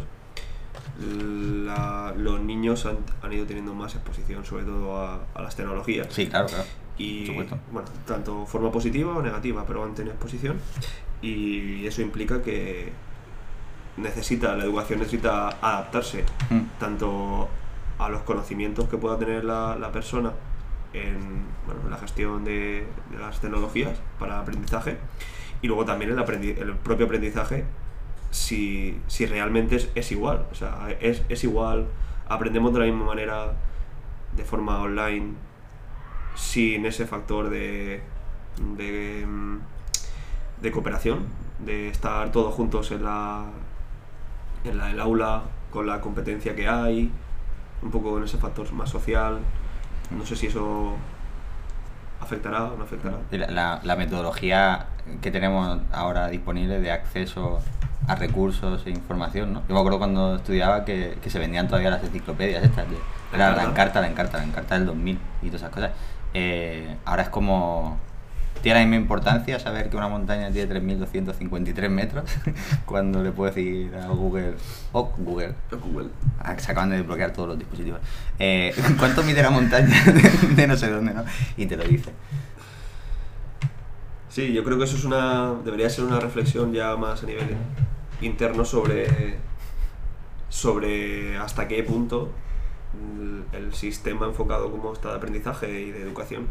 la- 0.99 2.13
los 2.17 2.39
niños 2.41 2.85
han, 2.85 2.97
han 3.21 3.33
ido 3.33 3.45
teniendo 3.45 3.73
más 3.73 3.95
exposición, 3.95 4.45
sobre 4.45 4.63
todo 4.65 4.97
a, 4.97 5.19
a 5.33 5.41
las 5.41 5.55
tecnologías. 5.55 6.07
Sí, 6.11 6.27
claro, 6.27 6.47
claro. 6.47 6.63
Y, 6.97 7.25
supuesto. 7.25 7.57
bueno, 7.71 7.87
tanto 8.05 8.45
forma 8.45 8.71
positiva 8.71 9.15
o 9.17 9.21
negativa, 9.21 9.65
pero 9.65 9.83
han 9.83 9.95
tenido 9.95 10.13
exposición. 10.13 10.57
Y 11.21 11.85
eso 11.87 12.01
implica 12.01 12.41
que 12.41 12.91
necesita, 13.97 14.55
la 14.55 14.63
educación 14.63 14.99
necesita 14.99 15.49
adaptarse 15.61 16.23
Mm. 16.49 16.59
tanto 16.79 17.47
a 17.99 18.09
los 18.09 18.21
conocimientos 18.23 18.87
que 18.89 18.97
pueda 18.97 19.17
tener 19.17 19.43
la, 19.43 19.75
la 19.77 19.91
persona 19.91 20.31
en 20.93 21.43
bueno, 21.65 21.81
la 21.89 21.97
gestión 21.97 22.43
de, 22.43 22.85
de 23.11 23.17
las 23.19 23.39
tecnologías 23.39 23.97
para 24.19 24.39
aprendizaje 24.39 24.97
y 25.61 25.67
luego 25.67 25.85
también 25.85 26.11
el, 26.11 26.19
el 26.19 26.75
propio 26.75 27.05
aprendizaje 27.05 27.65
si, 28.31 28.99
si 29.07 29.25
realmente 29.25 29.75
es, 29.75 29.89
es 29.93 30.11
igual. 30.11 30.45
O 30.51 30.55
sea, 30.55 30.87
es, 30.99 31.23
es 31.29 31.43
igual, 31.43 31.87
aprendemos 32.27 32.73
de 32.73 32.79
la 32.79 32.85
misma 32.85 33.05
manera 33.05 33.53
de 34.35 34.43
forma 34.43 34.81
online 34.81 35.33
sin 36.35 36.85
ese 36.85 37.05
factor 37.05 37.49
de, 37.49 38.01
de, 38.77 39.25
mm, 39.27 39.57
de 40.61 40.71
cooperación, 40.71 41.25
de 41.59 41.89
estar 41.89 42.31
todos 42.31 42.53
juntos 42.55 42.91
en 42.91 43.03
la, 43.03 43.45
en 44.63 44.77
la, 44.77 44.91
el 44.91 44.99
aula 44.99 45.43
con 45.69 45.85
la 45.85 46.01
competencia 46.01 46.55
que 46.55 46.67
hay, 46.67 47.11
un 47.81 47.91
poco 47.91 48.17
en 48.17 48.23
ese 48.23 48.37
factor 48.37 48.71
más 48.73 48.89
social. 48.89 49.39
No 50.09 50.25
sé 50.25 50.35
si 50.35 50.47
eso 50.47 50.95
afectará 52.21 52.65
o 52.65 52.77
no 52.77 52.83
afectará. 52.83 53.17
La, 53.31 53.79
la- 53.83 53.95
metodología 53.95 54.85
que 55.21 55.31
tenemos 55.31 55.79
ahora 55.91 56.27
disponible 56.27 56.79
de 56.79 56.91
acceso 56.91 57.59
a 58.07 58.15
recursos 58.15 58.83
e 58.85 58.89
información, 58.89 59.53
¿no? 59.53 59.61
Yo 59.67 59.73
me 59.75 59.79
acuerdo 59.79 59.97
cuando 59.99 60.35
estudiaba 60.35 60.85
que, 60.85 61.17
que 61.21 61.29
se 61.29 61.39
vendían 61.39 61.67
todavía 61.67 61.89
las 61.91 62.03
enciclopedias 62.03 62.63
estas, 62.63 62.89
de, 62.89 62.97
La 63.37 63.51
la 63.51 63.63
encarta, 63.63 64.01
la 64.01 64.07
encarta, 64.07 64.37
la 64.37 64.43
encarta 64.45 64.75
del 64.75 64.85
2000 64.87 65.19
y 65.41 65.45
todas 65.47 65.61
esas 65.61 65.73
cosas. 65.73 65.91
Eh, 66.33 66.95
ahora 67.05 67.23
es 67.23 67.29
como... 67.29 67.97
Tiene 68.61 68.79
la 68.79 68.85
misma 68.85 69.01
importancia 69.01 69.59
saber 69.59 69.89
que 69.89 69.97
una 69.97 70.07
montaña 70.07 70.51
tiene 70.51 70.73
3.253 70.81 71.89
metros 71.89 72.29
cuando 72.85 73.23
le 73.23 73.31
puedes 73.31 73.55
decir 73.55 73.95
a 73.95 74.07
Google, 74.07 74.53
oh 74.91 75.11
Google, 75.17 75.55
Google. 75.71 76.09
Ah, 76.39 76.57
se 76.57 76.71
acaban 76.71 76.91
de 76.91 76.97
desbloquear 76.97 77.33
todos 77.33 77.49
los 77.49 77.57
dispositivos. 77.57 77.99
Eh, 78.37 78.73
¿Cuánto 78.99 79.23
mide 79.23 79.41
la 79.41 79.49
montaña 79.49 80.03
de, 80.05 80.55
de 80.55 80.67
no 80.67 80.77
sé 80.77 80.91
dónde, 80.91 81.13
no? 81.13 81.25
Y 81.57 81.65
te 81.65 81.75
lo 81.75 81.83
dice. 81.83 82.11
Sí, 84.29 84.53
yo 84.53 84.63
creo 84.63 84.77
que 84.77 84.85
eso 84.85 84.95
es 84.95 85.05
una. 85.05 85.53
debería 85.65 85.89
ser 85.89 86.05
una 86.05 86.19
reflexión 86.19 86.71
ya 86.71 86.95
más 86.95 87.23
a 87.23 87.25
nivel 87.25 87.55
interno 88.21 88.63
sobre. 88.63 89.37
sobre 90.49 91.37
hasta 91.37 91.67
qué 91.67 91.83
punto 91.83 92.31
el, 92.93 93.43
el 93.53 93.73
sistema 93.73 94.25
enfocado 94.27 94.69
como 94.71 94.93
está 94.93 95.09
de 95.09 95.15
aprendizaje 95.15 95.81
y 95.81 95.91
de 95.91 96.03
educación 96.03 96.47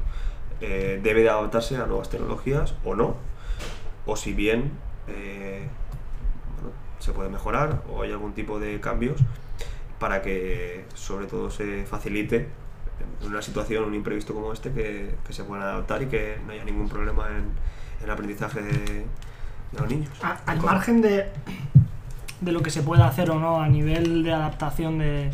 eh, 0.60 1.00
debe 1.02 1.22
de 1.22 1.30
adaptarse 1.30 1.76
a 1.76 1.86
nuevas 1.86 2.08
tecnologías 2.10 2.74
o 2.84 2.94
no. 2.94 3.16
o 4.06 4.16
si 4.16 4.32
bien 4.32 4.72
eh, 5.08 5.66
bueno, 6.56 6.70
se 6.98 7.12
puede 7.12 7.28
mejorar 7.28 7.82
o 7.90 8.02
hay 8.02 8.12
algún 8.12 8.32
tipo 8.32 8.58
de 8.58 8.80
cambios 8.80 9.20
para 9.98 10.22
que 10.22 10.84
sobre 10.94 11.26
todo 11.26 11.50
se 11.50 11.84
facilite 11.84 12.48
en 13.22 13.28
una 13.28 13.42
situación, 13.42 13.84
un 13.84 13.94
imprevisto 13.94 14.34
como 14.34 14.52
este, 14.52 14.72
que, 14.72 15.14
que 15.26 15.32
se 15.32 15.44
puedan 15.44 15.64
adaptar 15.66 16.02
y 16.02 16.06
que 16.06 16.38
no 16.46 16.52
haya 16.52 16.64
ningún 16.64 16.88
problema 16.88 17.28
en, 17.28 17.36
en 17.98 18.04
el 18.04 18.10
aprendizaje 18.10 18.60
de, 18.62 18.72
de 18.72 19.78
los 19.78 19.88
niños. 19.88 20.08
A- 20.22 20.38
al 20.46 20.60
margen 20.60 21.00
de, 21.02 21.26
de 22.40 22.52
lo 22.52 22.62
que 22.62 22.70
se 22.70 22.82
pueda 22.82 23.06
hacer 23.06 23.30
o 23.30 23.38
no 23.38 23.60
a 23.60 23.68
nivel 23.68 24.22
de 24.22 24.32
adaptación 24.32 24.98
de, 24.98 25.30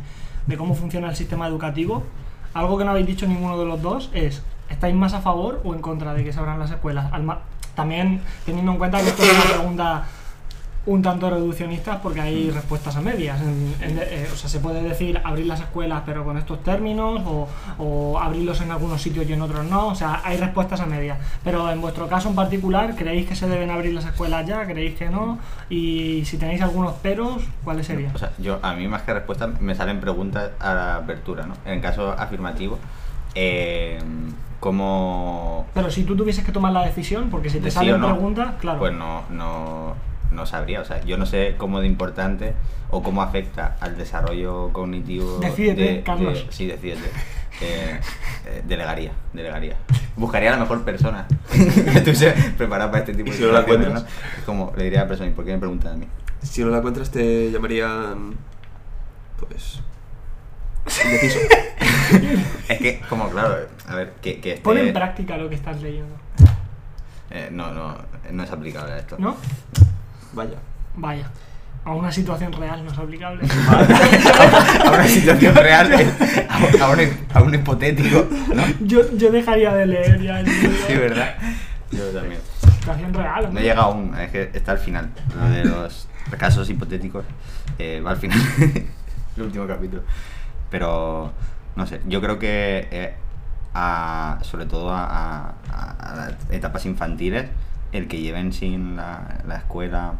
de 0.47 0.57
cómo 0.57 0.75
funciona 0.75 1.09
el 1.11 1.17
sistema 1.17 1.47
educativo, 1.49 2.05
algo 2.55 2.79
que 2.79 2.85
no 2.85 2.91
habéis 2.93 3.07
dicho 3.07 3.27
ninguno 3.27 3.59
de 3.59 3.67
los 3.67 3.83
dos 3.83 4.11
es, 4.15 4.43
¿estáis 4.71 4.95
más 4.95 5.15
a 5.15 5.21
favor 5.21 5.61
o 5.65 5.75
en 5.75 5.81
contra 5.81 6.15
de 6.15 6.25
que 6.25 6.33
se 6.33 6.39
abran 6.39 6.59
las 6.59 6.71
escuelas? 6.71 7.11
También 7.75 8.21
teniendo 8.45 8.73
en 8.73 8.79
cuenta 8.79 9.01
que 9.01 9.09
esto 9.09 9.23
es 9.23 9.33
una 9.33 9.43
pregunta 9.55 10.05
un 10.87 11.03
tanto 11.03 11.29
reduccionista 11.29 12.01
porque 12.01 12.21
hay 12.21 12.49
respuestas 12.49 12.95
a 12.95 13.01
medias. 13.01 13.41
En- 13.41 13.75
en- 13.81 13.99
eh, 14.01 14.29
o 14.33 14.37
sea, 14.37 14.49
se 14.49 14.61
puede 14.61 14.81
decir 14.85 15.21
abrir 15.25 15.45
las 15.47 15.59
escuelas 15.59 16.03
pero 16.07 16.25
con 16.25 16.39
estos 16.39 16.63
términos 16.63 17.23
o, 17.27 17.49
o 17.79 18.21
abrirlos 18.21 18.61
en 18.61 18.71
algunos 18.71 19.03
sitios 19.03 19.29
y 19.29 19.33
en 19.33 19.43
otros 19.43 19.67
no. 19.67 19.89
O 19.89 19.95
sea, 19.97 20.21
hay 20.25 20.37
respuestas 20.37 20.79
a 20.81 20.87
medias. 20.87 21.19
Pero 21.43 21.69
en 21.73 21.81
vuestro 21.81 22.07
caso 22.07 22.29
en 22.29 22.37
particular, 22.37 22.95
¿creéis 22.95 23.27
que 23.27 23.35
se 23.35 23.49
deben 23.49 23.69
abrir 23.73 23.95
las 23.95 24.05
escuelas 24.05 24.47
ya? 24.47 24.65
¿Creéis 24.65 24.95
que 24.97 25.11
no? 25.11 25.41
Y 25.69 26.25
si 26.25 26.39
tenéis 26.39 26.63
algunos 26.63 26.93
peros, 26.95 27.43
¿cuáles 27.65 27.85
serían? 27.89 28.15
O 28.15 28.19
sea, 28.19 28.31
yo, 28.39 28.61
a 28.63 28.73
mí 28.75 28.87
más 28.87 29.03
que 29.03 29.13
respuestas 29.13 29.61
me 29.61 29.75
salen 29.75 29.99
preguntas 30.01 30.53
a 30.61 30.73
la 30.73 30.97
apertura, 30.99 31.47
¿no? 31.47 31.55
En 31.65 31.81
caso 31.81 32.13
afirmativo, 32.13 32.79
eh, 33.35 33.99
¿cómo, 34.61 35.67
Pero 35.75 35.91
si 35.91 36.05
tú 36.05 36.17
tuvieses 36.17 36.45
que 36.45 36.53
tomar 36.53 36.73
la 36.73 36.85
decisión, 36.85 37.29
porque 37.31 37.51
si 37.51 37.59
te 37.59 37.65
¿De 37.67 37.71
sí 37.71 37.77
salen 37.77 38.01
no? 38.01 38.13
preguntas, 38.13 38.55
claro. 38.61 38.79
Pues 38.79 38.93
no, 38.95 39.23
no, 39.31 39.95
no 40.33 40.47
sabría. 40.47 40.81
O 40.81 40.85
sea, 40.85 41.03
yo 41.05 41.17
no 41.17 41.27
sé 41.27 41.55
cómo 41.59 41.81
de 41.81 41.87
importante 41.87 42.55
o 42.91 43.03
cómo 43.03 43.23
afecta 43.23 43.77
al 43.81 43.97
desarrollo 43.97 44.71
cognitivo. 44.73 45.39
Decídete, 45.41 45.83
de, 45.83 46.03
Carlos. 46.03 46.47
de- 46.47 46.53
sí, 46.53 46.67
decídete. 46.67 47.09
Eh, 47.63 47.99
eh, 48.47 48.63
delegaría, 48.67 49.13
delegaría. 49.33 49.77
Buscaría 50.17 50.51
a 50.51 50.57
la 50.57 50.61
mejor 50.61 50.83
persona 50.85 51.27
que 51.53 51.59
estuviese 51.99 52.33
preparada 52.57 52.91
para 52.91 53.05
este 53.05 53.15
tipo 53.15 53.29
¿Y 53.29 53.33
de 53.33 53.37
si 53.39 53.43
no 53.45 53.53
la 53.53 53.61
situaciones, 53.61 53.89
encuentras? 53.89 54.03
¿no? 54.35 54.39
Es 54.39 54.45
como 54.45 54.73
le 54.77 54.85
diría 54.85 55.01
a 55.01 55.03
la 55.05 55.09
persona, 55.09 55.31
¿y 55.31 55.33
por 55.33 55.45
qué 55.45 55.53
me 55.53 55.59
preguntan 55.59 55.93
a 55.95 55.97
mí? 55.97 56.07
Si 56.43 56.63
no 56.63 56.69
la 56.71 56.79
encuentras 56.79 57.11
te 57.11 57.51
llamarían 57.51 58.35
pues 59.41 59.81
indeciso. 61.05 61.39
Es 62.69 62.79
que, 62.79 63.01
como 63.09 63.29
claro, 63.31 63.67
a 63.89 63.95
ver, 63.97 64.13
que, 64.23 64.41
que 64.41 64.57
Pon 64.59 64.79
en 64.79 64.93
práctica 64.93 65.37
lo 65.37 65.49
que 65.49 65.57
estás 65.57 65.83
leyendo. 65.83 66.15
eh, 67.31 67.49
no, 67.51 67.73
no, 67.73 67.97
no 68.31 68.43
es 68.45 68.51
aplicable 68.51 68.93
a 68.93 68.99
esto. 68.99 69.17
¿No? 69.19 69.37
Vaya. 70.33 70.57
Vaya. 70.95 71.29
A 71.85 71.93
una 71.95 72.11
situación 72.13 72.53
real 72.53 72.85
no 72.85 72.91
es 72.93 72.99
aplicable. 72.99 73.45
a 74.85 74.91
una 74.91 75.07
situación 75.07 75.55
real, 75.55 75.93
a, 76.49 76.85
a 76.85 76.91
un, 76.91 77.01
a 77.35 77.43
un 77.43 77.55
hipotético, 77.55 78.27
¿no? 78.55 78.63
yo, 78.81 79.17
yo 79.17 79.31
dejaría 79.31 79.73
de 79.75 79.87
leer 79.87 80.21
ya 80.23 80.41
el 80.41 80.47
libro. 80.47 80.77
Sí, 80.87 80.95
¿verdad? 80.95 81.37
Yo 81.93 82.05
también. 82.11 82.41
Situación 82.79 83.15
real. 83.15 83.43
No 83.43 83.49
hombre. 83.49 83.63
llega 83.63 83.83
aún, 83.83 84.15
es 84.19 84.31
que 84.31 84.51
está 84.55 84.73
al 84.73 84.79
final. 84.79 85.11
Lo 85.39 85.49
de 85.51 85.65
los 85.65 86.09
casos 86.39 86.69
hipotéticos 86.71 87.25
eh, 87.79 88.01
va 88.05 88.11
al 88.13 88.17
final. 88.17 88.39
el 89.37 89.43
último 89.43 89.67
capítulo. 89.67 90.03
Pero, 90.71 91.33
no 91.77 91.87
sé, 91.87 92.01
yo 92.07 92.21
creo 92.21 92.39
que 92.39 92.89
eh, 92.91 93.15
a- 93.75 94.39
sobre 94.43 94.67
todo 94.67 94.91
a, 94.93 95.55
las 96.17 96.35
etapas 96.51 96.87
infantiles, 96.87 97.49
el 97.93 98.09
que 98.09 98.21
lleven 98.21 98.53
sin 98.53 98.97
la, 98.97 99.39
la 99.47 99.57
escuela, 99.57 100.15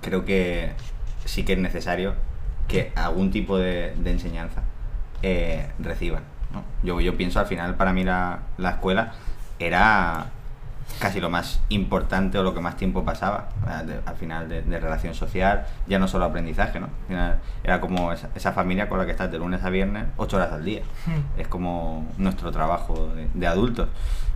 creo 0.00 0.24
que 0.24 0.72
sí 1.24 1.44
que 1.44 1.52
es 1.54 1.58
necesario 1.58 2.14
que 2.68 2.92
algún 2.94 3.30
tipo 3.30 3.58
de, 3.58 3.94
de 3.96 4.10
enseñanza 4.10 4.62
eh, 5.22 5.68
reciban. 5.78 6.22
Yo, 6.82 7.00
yo 7.00 7.16
pienso 7.16 7.40
al 7.40 7.46
final, 7.46 7.76
para 7.76 7.92
mí 7.92 8.04
la, 8.04 8.40
la 8.58 8.70
escuela 8.70 9.12
era 9.58 10.26
casi 10.98 11.20
lo 11.20 11.30
más 11.30 11.60
importante 11.68 12.38
o 12.38 12.42
lo 12.42 12.54
que 12.54 12.60
más 12.60 12.76
tiempo 12.76 13.04
pasaba 13.04 13.48
eh, 13.66 13.86
de- 13.86 14.00
al 14.06 14.16
final 14.16 14.48
de, 14.48 14.62
de 14.62 14.80
relación 14.80 15.14
social, 15.14 15.66
ya 15.86 15.98
no 15.98 16.06
solo 16.08 16.24
aprendizaje, 16.26 16.78
¿no? 16.80 16.86
Al 16.86 17.06
final 17.08 17.38
era 17.64 17.80
como 17.80 18.12
esa, 18.12 18.28
esa 18.34 18.52
familia 18.52 18.88
con 18.88 18.98
la 18.98 19.04
que 19.06 19.10
estás 19.12 19.30
de 19.30 19.38
lunes 19.38 19.62
a 19.64 19.70
viernes, 19.70 20.04
ocho 20.16 20.36
horas 20.36 20.52
al 20.52 20.64
día. 20.64 20.82
Hmm. 21.06 21.40
Es 21.40 21.48
como 21.48 22.06
nuestro 22.18 22.50
trabajo 22.52 23.08
de, 23.14 23.28
de 23.34 23.46
adultos. 23.46 23.88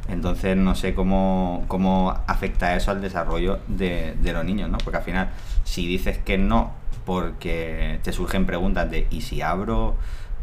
Entonces 0.09 0.57
no 0.57 0.75
sé 0.77 0.95
cómo, 0.95 1.65
cómo 1.69 2.15
afecta 2.27 2.77
eso 2.77 2.91
al 2.93 3.01
desarrollo 3.01 3.59
de, 3.67 4.15
de 4.21 4.33
los 4.33 4.45
niños, 4.45 4.71
¿no? 4.71 4.79
Porque 4.79 4.99
al 4.99 5.03
final, 5.03 5.31
si 5.65 5.87
dices 5.87 6.19
que 6.19 6.39
no, 6.39 6.73
porque 7.05 8.01
te 8.03 8.13
surgen 8.13 8.47
preguntas 8.47 8.91
de 8.91 9.07
¿y 9.11 9.23
si 9.23 9.43
abro? 9.43 9.97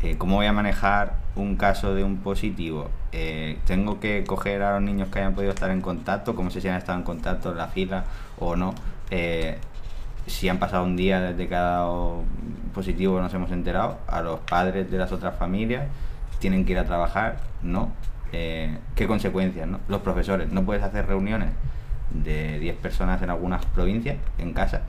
Eh, 0.04 0.18
¿Cómo 0.18 0.36
voy 0.36 0.48
a 0.48 0.52
manejar 0.52 1.14
un 1.38 1.56
caso 1.56 1.96
de 1.96 2.04
un 2.04 2.18
positivo? 2.18 2.90
Eh, 3.14 3.58
¿Tengo 3.66 4.02
que 4.02 4.26
coger 4.26 4.62
a 4.62 4.74
los 4.74 4.82
niños 4.82 5.08
que 5.08 5.20
hayan 5.20 5.34
podido 5.34 5.54
estar 5.54 5.72
en 5.72 5.80
contacto? 5.80 6.36
¿Cómo 6.36 6.52
sé 6.52 6.60
si 6.60 6.68
han 6.68 6.76
estado 6.76 6.98
en 6.98 7.06
contacto 7.06 7.52
en 7.52 7.58
la 7.58 7.70
fila 7.70 8.04
o 8.38 8.58
no? 8.58 8.76
Eh, 9.12 9.58
si 10.28 10.50
han 10.50 10.60
pasado 10.60 10.84
un 10.84 10.98
día 10.98 11.22
desde 11.22 11.48
que 11.48 11.56
ha 11.56 11.62
dado 11.62 12.24
positivo 12.74 13.22
nos 13.22 13.34
hemos 13.34 13.50
enterado, 13.52 13.98
a 14.08 14.22
los 14.22 14.42
padres 14.42 14.92
de 14.92 14.98
las 14.98 15.14
otras 15.14 15.38
familias 15.38 15.86
tienen 16.40 16.66
que 16.66 16.74
ir 16.74 16.80
a 16.80 16.86
trabajar, 16.86 17.38
no. 17.62 17.94
¿Qué 18.30 19.08
consecuencias? 19.08 19.68
No? 19.70 19.80
Los 19.88 20.02
profesores, 20.02 20.52
no 20.52 20.66
puedes 20.66 20.84
hacer 20.84 21.08
reuniones 21.08 21.52
de 22.10 22.60
10 22.60 22.76
personas 22.78 23.22
en 23.22 23.30
algunas 23.30 23.66
provincias, 23.68 24.18
en 24.38 24.52
casa, 24.52 24.82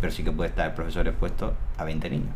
pero 0.00 0.10
sí 0.10 0.24
que 0.24 0.32
puede 0.32 0.48
estar 0.50 0.66
el 0.66 0.72
profesor 0.72 1.06
expuesto 1.06 1.54
a 1.78 1.84
20 1.84 2.10
niños. 2.10 2.34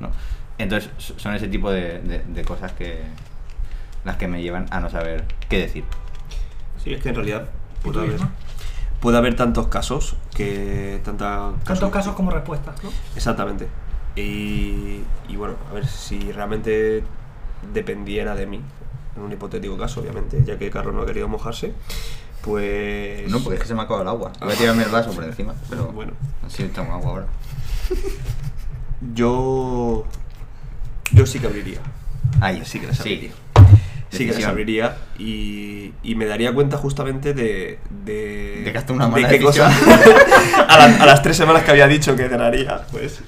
¿no? 0.00 0.10
Entonces, 0.58 0.90
so- 0.98 1.18
son 1.18 1.34
ese 1.34 1.48
tipo 1.48 1.70
de, 1.70 2.00
de- 2.00 2.22
de 2.26 2.44
cosas 2.44 2.72
que 2.72 3.00
las 4.04 4.16
que 4.16 4.28
me 4.28 4.42
llevan 4.42 4.66
a 4.70 4.80
no 4.80 4.90
saber 4.90 5.24
qué 5.48 5.58
decir. 5.58 5.84
Sí, 6.82 6.92
es 6.94 7.02
que 7.02 7.10
en 7.10 7.14
realidad 7.14 7.48
¿Y 7.80 7.84
tú, 7.84 7.92
puede 7.92 8.06
haber, 8.06 8.20
puede 9.00 9.18
haber 9.18 9.36
tantos 9.36 9.68
casos 9.68 10.16
que 10.34 11.00
tanta 11.04 11.52
Tantos 11.64 11.90
casos 11.90 12.14
como 12.14 12.30
respuestas, 12.30 12.82
¿no? 12.82 12.90
Exactamente. 13.16 13.68
Y, 14.16 15.02
y 15.28 15.36
bueno, 15.36 15.54
a 15.70 15.74
ver 15.74 15.86
si 15.86 16.32
realmente 16.32 17.02
dependiera 17.72 18.34
de 18.34 18.46
mí, 18.46 18.60
en 19.16 19.22
un 19.22 19.32
hipotético 19.32 19.78
caso, 19.78 20.00
obviamente, 20.00 20.42
ya 20.44 20.58
que 20.58 20.70
Carlos 20.70 20.94
no 20.94 21.02
ha 21.02 21.06
querido 21.06 21.28
mojarse, 21.28 21.72
pues... 22.42 23.30
No, 23.30 23.38
porque 23.40 23.54
es 23.54 23.60
que 23.62 23.68
se 23.68 23.74
me 23.74 23.80
ha 23.80 23.84
acabado 23.84 24.02
el 24.02 24.08
agua. 24.08 24.32
Voy 24.40 24.52
a 24.52 24.56
tirarme 24.56 24.82
el 24.82 24.90
vaso 24.90 25.12
por 25.12 25.22
encima, 25.24 25.54
pero 25.70 25.86
Bueno. 25.92 26.12
así 26.44 26.64
tengo 26.64 26.92
agua 26.92 27.10
ahora. 27.10 27.26
Yo... 29.14 30.04
Yo 31.12 31.26
sí 31.26 31.38
que 31.38 31.46
abriría. 31.46 31.78
Ahí, 32.40 32.62
Sí 32.64 32.80
que 32.80 32.86
las 32.88 32.96
sí. 32.96 33.02
abriría. 33.02 33.30
Sí 34.10 34.26
que 34.26 34.32
las 34.32 34.44
abriría 34.44 34.96
y, 35.18 35.92
y 36.02 36.14
me 36.14 36.26
daría 36.26 36.52
cuenta 36.52 36.76
justamente 36.76 37.32
de... 37.34 37.78
De, 38.04 38.62
De 38.64 38.72
que 38.72 38.78
hasta 38.78 38.92
una 38.92 39.08
mala 39.08 39.28
qué 39.28 39.40
cosa... 39.40 39.68
a, 40.68 40.78
la- 40.78 41.02
a 41.02 41.06
las 41.06 41.22
tres 41.22 41.36
semanas 41.36 41.62
que 41.62 41.70
había 41.70 41.86
dicho 41.88 42.14
que 42.16 42.28
cerraría, 42.28 42.82
pues... 42.90 43.22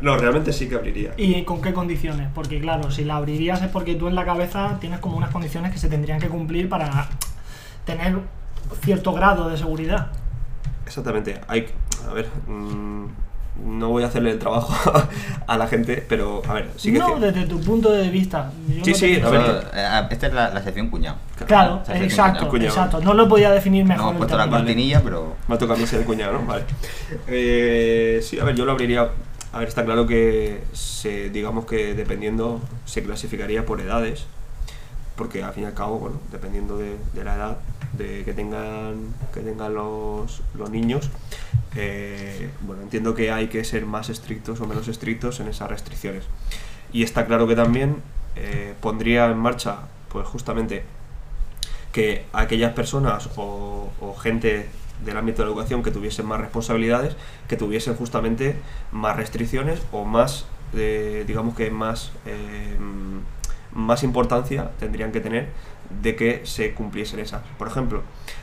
No, 0.00 0.16
realmente 0.18 0.52
sí 0.52 0.68
que 0.68 0.74
abriría. 0.74 1.12
¿Y 1.16 1.44
con 1.44 1.62
qué 1.62 1.72
condiciones? 1.72 2.28
Porque 2.34 2.60
claro, 2.60 2.90
si 2.90 3.04
la 3.04 3.16
abrirías 3.16 3.62
es 3.62 3.68
porque 3.68 3.94
tú 3.94 4.08
en 4.08 4.14
la 4.14 4.26
cabeza 4.26 4.76
tienes 4.80 4.98
como 4.98 5.16
unas 5.16 5.30
condiciones 5.30 5.72
que 5.72 5.78
se 5.78 5.88
tendrían 5.88 6.20
que 6.20 6.28
cumplir 6.28 6.68
para 6.68 7.08
tener 7.86 8.18
cierto 8.82 9.14
grado 9.14 9.48
de 9.48 9.56
seguridad. 9.56 10.08
Exactamente. 10.84 11.40
Hay, 11.48 11.68
a 12.06 12.12
ver, 12.12 12.28
mm, 12.46 13.06
no 13.62 13.88
voy 13.90 14.02
a 14.02 14.06
hacerle 14.08 14.30
el 14.32 14.38
trabajo 14.38 14.74
a 15.46 15.56
la 15.58 15.66
gente, 15.68 16.04
pero 16.08 16.42
a 16.48 16.54
ver, 16.54 16.70
sí 16.76 16.92
que 16.92 16.98
no, 16.98 17.18
desde 17.20 17.46
tu 17.46 17.60
punto 17.60 17.90
de 17.92 18.08
vista. 18.10 18.50
Yo 18.68 18.84
Sí, 18.84 18.90
no 18.90 18.96
sí, 18.96 19.20
a 19.20 19.28
ver, 19.30 19.64
eh, 19.74 20.08
esta 20.10 20.26
es 20.26 20.32
la, 20.32 20.50
la 20.50 20.62
sección 20.62 20.90
cuñado. 20.90 21.16
Claro, 21.46 21.82
exacto, 21.88 22.48
cuñado. 22.48 22.68
exacto. 22.70 23.00
No 23.00 23.14
lo 23.14 23.28
podía 23.28 23.50
definir 23.50 23.84
No 23.84 23.88
mejor. 23.90 24.02
hemos 24.02 24.12
el 24.14 24.18
puesto 24.18 24.36
la 24.38 24.48
cortinilla, 24.50 25.00
pero 25.02 25.36
Me 25.48 25.54
ha 25.54 25.58
tocado 25.58 25.78
a 25.78 25.80
mí 25.80 25.86
ser 25.86 26.00
el 26.00 26.06
cuñado, 26.06 26.32
¿no? 26.34 26.46
Vale. 26.46 26.64
Eh, 27.28 28.20
sí, 28.22 28.38
a 28.38 28.44
ver, 28.44 28.54
yo 28.56 28.64
lo 28.64 28.72
abriría. 28.72 29.08
A 29.52 29.58
ver, 29.60 29.68
está 29.68 29.84
claro 29.84 30.06
que 30.06 30.64
se, 30.72 31.30
digamos 31.30 31.64
que 31.66 31.94
dependiendo, 31.94 32.60
se 32.86 33.04
clasificaría 33.04 33.64
por 33.64 33.80
edades, 33.80 34.26
porque 35.14 35.44
al 35.44 35.52
fin 35.52 35.62
y 35.62 35.66
al 35.66 35.74
cabo, 35.74 35.98
bueno, 36.00 36.16
dependiendo 36.32 36.76
de, 36.76 36.96
de 37.12 37.24
la 37.24 37.36
edad 37.36 37.58
de 37.96 38.24
que 38.24 38.32
tengan, 38.32 39.14
que 39.32 39.40
tengan 39.40 39.74
los, 39.74 40.42
los 40.54 40.70
niños, 40.70 41.10
eh, 41.76 42.50
bueno, 42.62 42.82
entiendo 42.82 43.14
que 43.14 43.30
hay 43.30 43.48
que 43.48 43.64
ser 43.64 43.86
más 43.86 44.08
estrictos 44.08 44.60
o 44.60 44.66
menos 44.66 44.88
estrictos 44.88 45.40
en 45.40 45.48
esas 45.48 45.68
restricciones. 45.68 46.24
Y 46.92 47.02
está 47.02 47.26
claro 47.26 47.46
que 47.46 47.56
también 47.56 48.02
eh, 48.36 48.74
pondría 48.80 49.26
en 49.26 49.38
marcha, 49.38 49.78
pues 50.08 50.26
justamente, 50.26 50.84
que 51.92 52.24
aquellas 52.32 52.72
personas 52.72 53.30
o, 53.36 53.90
gente 54.20 54.68
del 55.04 55.16
ámbito 55.16 55.42
de 55.42 55.46
la 55.46 55.52
educación 55.52 55.82
que 55.82 55.90
tuviesen 55.90 56.26
más 56.26 56.40
responsabilidades, 56.40 57.16
que 57.48 57.56
tuviesen 57.56 57.94
justamente 57.94 58.56
más 58.90 59.16
restricciones 59.16 59.80
o 59.92 60.04
más, 60.04 60.46
eh, 60.72 61.24
digamos 61.26 61.54
que 61.54 61.70
más, 61.70 62.10
eh, 62.26 62.76
más 63.74 64.02
importancia 64.02 64.70
tendrían 64.78 65.12
que 65.12 65.20
tener 65.20 65.48
de 66.02 66.16
que 66.16 66.46
se 66.46 66.74
cumpliesen 66.74 67.20
esas. 67.20 67.42
Por 67.58 67.68
ejemplo, 67.68 68.02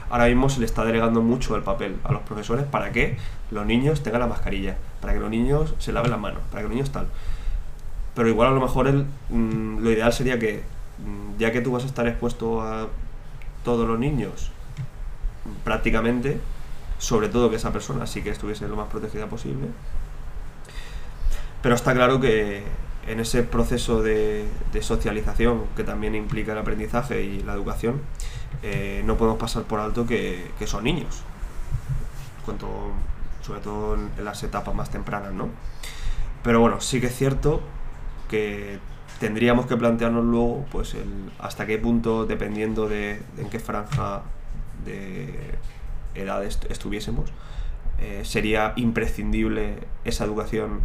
ahora 0.09 0.27
mismo 0.27 0.49
se 0.49 0.59
le 0.59 0.65
está 0.65 0.85
delegando 0.85 1.21
mucho 1.21 1.55
el 1.55 1.63
papel 1.63 1.97
a 2.03 2.11
los 2.11 2.21
profesores 2.21 2.65
para 2.65 2.91
que 2.91 3.17
los 3.49 3.65
niños 3.65 4.03
tengan 4.03 4.21
la 4.21 4.27
mascarilla, 4.27 4.77
para 4.99 5.13
que 5.13 5.19
los 5.19 5.29
niños 5.29 5.73
se 5.79 5.91
laven 5.91 6.11
las 6.11 6.19
manos, 6.19 6.41
para 6.51 6.61
que 6.61 6.67
los 6.67 6.73
niños 6.73 6.91
tal. 6.91 7.07
Pero 8.13 8.27
igual 8.27 8.49
a 8.49 8.51
lo 8.51 8.61
mejor 8.61 8.87
el, 8.87 9.05
mm, 9.29 9.79
lo 9.79 9.91
ideal 9.91 10.13
sería 10.13 10.37
que, 10.37 10.63
mm, 10.99 11.39
ya 11.39 11.51
que 11.51 11.61
tú 11.61 11.71
vas 11.71 11.83
a 11.83 11.87
estar 11.87 12.07
expuesto 12.07 12.61
a 12.61 12.87
todos 13.63 13.87
los 13.87 13.97
niños, 13.97 14.51
mm, 15.45 15.63
prácticamente, 15.63 16.39
sobre 16.97 17.29
todo 17.29 17.49
que 17.49 17.55
esa 17.55 17.71
persona 17.71 18.05
sí 18.05 18.21
que 18.21 18.29
estuviese 18.29 18.67
lo 18.67 18.75
más 18.75 18.87
protegida 18.87 19.27
posible. 19.27 19.67
Pero 21.61 21.75
está 21.75 21.93
claro 21.93 22.19
que 22.19 22.63
en 23.07 23.19
ese 23.19 23.43
proceso 23.43 24.01
de, 24.01 24.47
socialización 24.81 25.63
que 25.75 25.83
también 25.83 26.15
implica 26.15 26.51
el 26.53 26.57
aprendizaje 26.57 27.23
y 27.23 27.41
la 27.43 27.53
educación, 27.53 28.01
eh, 28.63 29.01
no 29.05 29.17
podemos 29.17 29.39
pasar 29.39 29.63
por 29.63 29.79
alto 29.79 30.05
que, 30.05 30.51
son 30.65 30.83
niños. 30.83 31.23
Cuanto, 32.45 32.67
sobre 33.41 33.59
todo 33.61 33.95
en, 33.95 34.25
las 34.25 34.43
etapas 34.43 34.73
más 34.75 34.89
tempranas, 34.89 35.33
¿no? 35.33 35.49
Pero 36.43 36.59
bueno, 36.59 36.81
sí 36.81 36.99
que 36.99 37.07
es 37.07 37.15
cierto 37.15 37.61
que 38.29 38.79
tendríamos 39.19 39.67
que 39.67 39.77
plantearnos 39.77 40.25
luego 40.25 40.65
pues 40.71 40.95
hasta 41.39 41.65
qué 41.67 41.77
punto, 41.77 42.25
dependiendo 42.25 42.87
de, 42.87 43.21
en 43.37 43.49
qué 43.49 43.59
franja 43.59 44.23
de 44.85 45.55
edad 46.15 46.43
est- 46.43 46.69
estuviésemos, 46.71 47.31
eh, 47.99 48.21
sería 48.23 48.73
imprescindible 48.77 49.75
esa 50.05 50.25
educación 50.25 50.81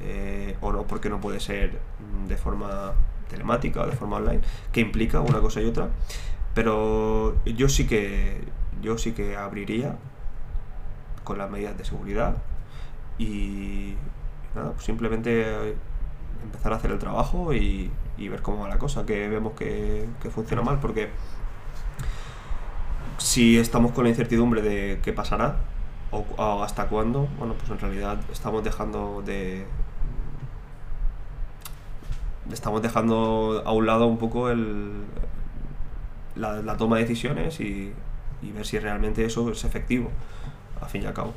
eh, 0.00 0.56
o 0.60 0.72
no, 0.72 0.84
porque 0.84 1.08
no 1.10 1.20
puede 1.20 1.40
ser 1.40 1.78
mm, 1.98 2.26
de 2.26 2.36
forma 2.36 2.94
telemática 3.28 3.82
o 3.82 3.86
de 3.86 3.92
forma 3.92 4.16
online, 4.16 4.40
que 4.72 4.80
implica 4.80 5.20
una 5.20 5.40
cosa 5.40 5.60
y 5.60 5.66
otra. 5.66 5.90
Pero 6.54 7.36
yo 7.44 7.68
sí 7.68 7.86
que 7.86 8.42
yo 8.80 8.98
sí 8.98 9.12
que 9.12 9.36
abriría 9.36 9.96
con 11.24 11.38
las 11.38 11.50
medidas 11.50 11.76
de 11.76 11.84
seguridad 11.84 12.36
y 13.18 13.94
nada, 14.54 14.72
pues 14.72 14.84
simplemente 14.84 15.42
eh, 15.42 15.74
empezar 16.42 16.72
a 16.72 16.76
hacer 16.76 16.92
el 16.92 16.98
trabajo 16.98 17.52
y, 17.52 17.90
ver 18.18 18.42
cómo 18.42 18.62
va 18.62 18.68
la 18.68 18.78
cosa, 18.78 19.06
que 19.06 19.28
vemos 19.28 19.52
que, 19.54 20.08
funciona 20.30 20.62
mal, 20.62 20.78
porque 20.80 21.10
si 23.18 23.58
estamos 23.58 23.92
con 23.92 24.04
la 24.04 24.10
incertidumbre 24.10 24.62
de 24.62 25.00
qué 25.02 25.12
pasará 25.12 25.56
o 26.10 26.62
hasta 26.62 26.86
cuándo, 26.88 27.28
bueno, 27.38 27.54
pues 27.54 27.70
en 27.70 27.78
realidad 27.78 28.18
estamos 28.32 28.64
dejando 28.64 29.22
de 29.24 29.66
estamos 32.52 32.82
dejando 32.82 33.62
a 33.64 33.72
un 33.72 33.86
lado 33.86 34.06
un 34.06 34.18
poco 34.18 34.50
el, 34.50 34.92
la, 36.36 36.54
la 36.62 36.76
toma 36.76 36.96
de 36.96 37.02
decisiones 37.02 37.60
y, 37.60 37.92
y 38.42 38.52
ver 38.52 38.66
si 38.66 38.78
realmente 38.78 39.24
eso 39.24 39.50
es 39.50 39.64
efectivo, 39.64 40.10
a 40.80 40.86
fin 40.86 41.02
y 41.02 41.06
al 41.06 41.14
cabo. 41.14 41.32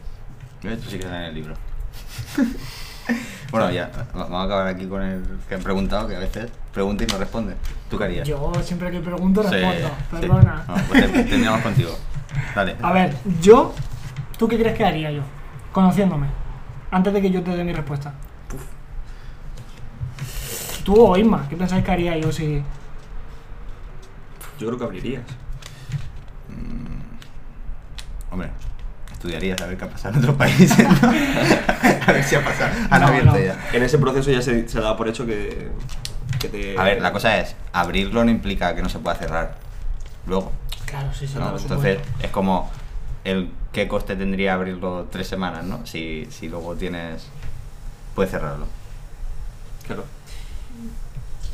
Esto 0.63 0.89
sí 0.89 0.98
que 0.98 1.06
está 1.06 1.18
en 1.18 1.24
el 1.30 1.36
libro. 1.36 1.53
bueno, 3.51 3.72
ya, 3.72 3.89
va- 4.15 4.24
vamos 4.24 4.41
a 4.41 4.44
acabar 4.44 4.68
aquí 4.68 4.86
con 4.86 5.01
el 5.01 5.24
que 5.50 5.56
han 5.56 5.62
preguntado, 5.63 6.08
que 6.08 6.15
a 6.15 6.20
veces 6.20 6.50
pregunta 6.74 7.03
y 7.03 7.08
no 7.08 7.18
responde. 7.18 7.56
¿Tú 7.89 7.98
qué 7.98 8.03
harías? 8.06 8.27
Yo 8.27 8.51
siempre 8.63 8.91
que 8.91 9.00
pregunto 9.00 9.44
Sí, 9.44 9.50
respondo. 9.50 9.88
sí. 9.88 10.18
Perdona. 10.22 10.63
No, 10.68 10.75
pues 10.88 11.12
te- 11.12 11.24
terminamos 11.24 11.62
contigo. 11.63 11.91
Dale. 12.56 12.75
A 12.82 12.94
ver, 12.94 13.15
yo. 13.41 13.74
¿Tú 14.38 14.48
qué 14.48 14.58
crees 14.58 14.77
que 14.77 14.86
haría 14.86 15.12
yo? 15.12 15.22
Conociéndome. 15.72 16.27
Antes 16.91 17.13
de 17.13 17.22
que 17.22 17.30
yo 17.32 17.44
te 17.44 17.56
dé 17.56 17.63
mi 17.63 17.74
respuesta. 17.74 18.13
Tú 20.84 20.96
o 21.00 21.18
Isma, 21.18 21.48
¿qué 21.50 21.56
pensáis 21.56 21.84
que 21.84 21.92
haría 21.92 22.18
yo 22.18 22.32
si. 22.32 22.64
Yo 24.60 24.68
creo 24.68 24.78
que 24.78 24.84
abrirías. 24.86 25.24
Hombre, 28.32 28.50
estudiarías 29.12 29.62
a 29.62 29.65
ver 29.67 29.78
qué 29.78 29.86
ha 29.86 29.89
pasado 29.89 30.13
en 30.15 30.20
otros 30.22 30.36
países. 30.38 30.78
¿no? 30.78 31.10
a 32.08 32.12
ver 32.12 32.24
si 32.24 32.36
ha 32.36 32.44
pasado. 32.44 32.72
Han 32.89 33.02
No, 33.02 33.08
abierto 33.08 33.32
no. 33.34 33.39
ya. 33.39 33.70
En 33.74 33.84
ese 33.84 33.98
proceso 33.98 34.32
ya 34.32 34.41
se, 34.41 34.67
se 34.70 34.80
da 34.80 34.96
por 34.96 35.08
hecho 35.10 35.26
que, 35.26 35.70
que 36.39 36.48
te... 36.48 36.78
A 36.80 36.84
ver, 36.84 37.02
la 37.02 37.12
cosa 37.12 37.38
es, 37.39 37.56
abrirlo 37.74 38.24
no 38.24 38.32
implica 38.32 38.74
que 38.74 38.82
no 38.82 38.88
se 38.89 39.00
pueda 39.00 39.17
cerrar. 39.17 39.58
Luego. 40.28 40.52
Claro, 40.86 41.13
sí, 41.13 41.28
sí. 41.28 41.36
¿no? 41.38 41.58
Entonces, 41.58 41.98
supuesto. 41.98 42.26
es 42.26 42.32
como 42.32 42.72
el 43.26 43.52
qué 43.74 43.88
coste 43.88 44.15
tendría 44.15 44.54
abrirlo 44.54 45.08
tres 45.12 45.28
semanas, 45.28 45.65
¿no? 45.65 45.86
Si, 45.86 46.28
si 46.32 46.48
luego 46.48 46.76
tienes. 46.76 47.28
Puedes 48.15 48.32
cerrarlo. 48.32 48.65
Claro. 49.86 50.06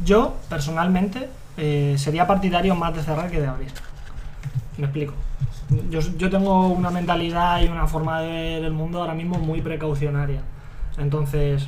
Yo, 0.03 0.35
personalmente, 0.49 1.29
eh, 1.57 1.95
sería 1.97 2.27
partidario 2.27 2.75
más 2.75 2.95
de 2.95 3.03
cerrar 3.03 3.31
que 3.31 3.41
de 3.41 3.47
abrir. 3.47 3.71
Me 4.77 4.85
explico. 4.85 5.13
Yo, 5.89 5.99
yo 5.99 6.29
tengo 6.29 6.67
una 6.67 6.91
mentalidad 6.91 7.61
y 7.61 7.67
una 7.67 7.87
forma 7.87 8.21
de 8.21 8.27
ver 8.27 8.63
el 8.63 8.73
mundo 8.73 9.01
ahora 9.01 9.13
mismo 9.13 9.37
muy 9.37 9.61
precaucionaria. 9.61 10.41
Entonces, 10.97 11.67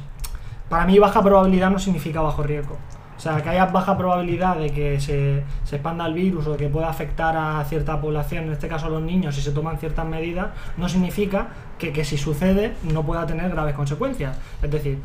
para 0.70 0.86
mí 0.86 1.00
baja 1.00 1.22
probabilidad 1.22 1.70
no 1.70 1.80
significa 1.80 2.22
bajo 2.22 2.44
riesgo. 2.44 2.78
O 3.18 3.22
sea, 3.22 3.42
que 3.42 3.50
haya 3.50 3.66
baja 3.66 3.98
probabilidad 3.98 4.56
de 4.56 4.70
que 4.70 5.02
se, 5.02 5.44
se 5.66 5.76
expanda 5.76 6.06
el 6.06 6.14
virus 6.14 6.48
o 6.48 6.56
que 6.56 6.70
pueda 6.70 6.88
afectar 6.88 7.36
a 7.36 7.62
cierta 7.66 8.00
población, 8.00 8.46
en 8.46 8.54
este 8.54 8.70
caso 8.70 8.86
a 8.86 8.90
los 8.90 9.02
niños, 9.02 9.36
si 9.36 9.42
se 9.42 9.52
toman 9.52 9.78
ciertas 9.78 10.06
medidas, 10.06 10.48
no 10.78 10.88
significa 10.88 11.50
que, 11.78 11.92
que 11.92 12.06
si 12.06 12.18
sucede 12.18 12.76
no 12.84 13.04
pueda 13.04 13.26
tener 13.26 13.52
graves 13.52 13.76
consecuencias. 13.76 14.38
Es 14.64 14.72
decir, 14.72 15.00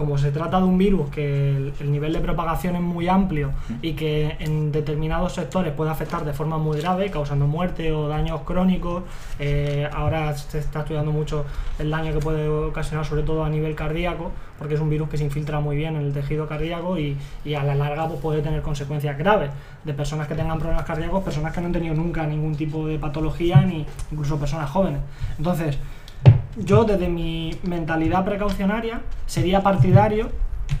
como 0.00 0.16
se 0.16 0.32
trata 0.32 0.56
de 0.56 0.64
un 0.64 0.78
virus 0.78 1.10
que 1.10 1.54
el, 1.54 1.74
el 1.78 1.92
nivel 1.92 2.14
de 2.14 2.20
propagación 2.20 2.74
es 2.74 2.80
muy 2.80 3.06
amplio 3.06 3.52
y 3.82 3.92
que 3.92 4.34
en 4.40 4.72
determinados 4.72 5.34
sectores 5.34 5.74
puede 5.74 5.90
afectar 5.90 6.24
de 6.24 6.32
forma 6.32 6.56
muy 6.56 6.80
grave, 6.80 7.10
causando 7.10 7.46
muerte 7.46 7.92
o 7.92 8.08
daños 8.08 8.40
crónicos, 8.46 9.02
eh, 9.38 9.86
ahora 9.92 10.34
se 10.34 10.60
está 10.60 10.80
estudiando 10.80 11.12
mucho 11.12 11.44
el 11.78 11.90
daño 11.90 12.14
que 12.14 12.18
puede 12.18 12.48
ocasionar, 12.48 13.04
sobre 13.04 13.24
todo 13.24 13.44
a 13.44 13.50
nivel 13.50 13.74
cardíaco, 13.74 14.32
porque 14.58 14.76
es 14.76 14.80
un 14.80 14.88
virus 14.88 15.10
que 15.10 15.18
se 15.18 15.24
infiltra 15.24 15.60
muy 15.60 15.76
bien 15.76 15.94
en 15.96 16.06
el 16.06 16.14
tejido 16.14 16.48
cardíaco 16.48 16.98
y, 16.98 17.18
y 17.44 17.52
a 17.52 17.62
la 17.62 17.74
larga 17.74 18.08
pues, 18.08 18.20
puede 18.20 18.40
tener 18.40 18.62
consecuencias 18.62 19.18
graves 19.18 19.50
de 19.84 19.92
personas 19.92 20.28
que 20.28 20.34
tengan 20.34 20.58
problemas 20.58 20.86
cardíacos, 20.86 21.22
personas 21.22 21.52
que 21.52 21.60
no 21.60 21.66
han 21.66 21.74
tenido 21.74 21.94
nunca 21.94 22.26
ningún 22.26 22.56
tipo 22.56 22.86
de 22.86 22.98
patología, 22.98 23.60
ni 23.60 23.84
incluso 24.10 24.38
personas 24.38 24.70
jóvenes. 24.70 25.00
Entonces, 25.36 25.76
yo 26.64 26.84
desde 26.84 27.08
mi 27.08 27.56
mentalidad 27.62 28.24
precaucionaria 28.24 29.02
sería 29.26 29.62
partidario 29.62 30.30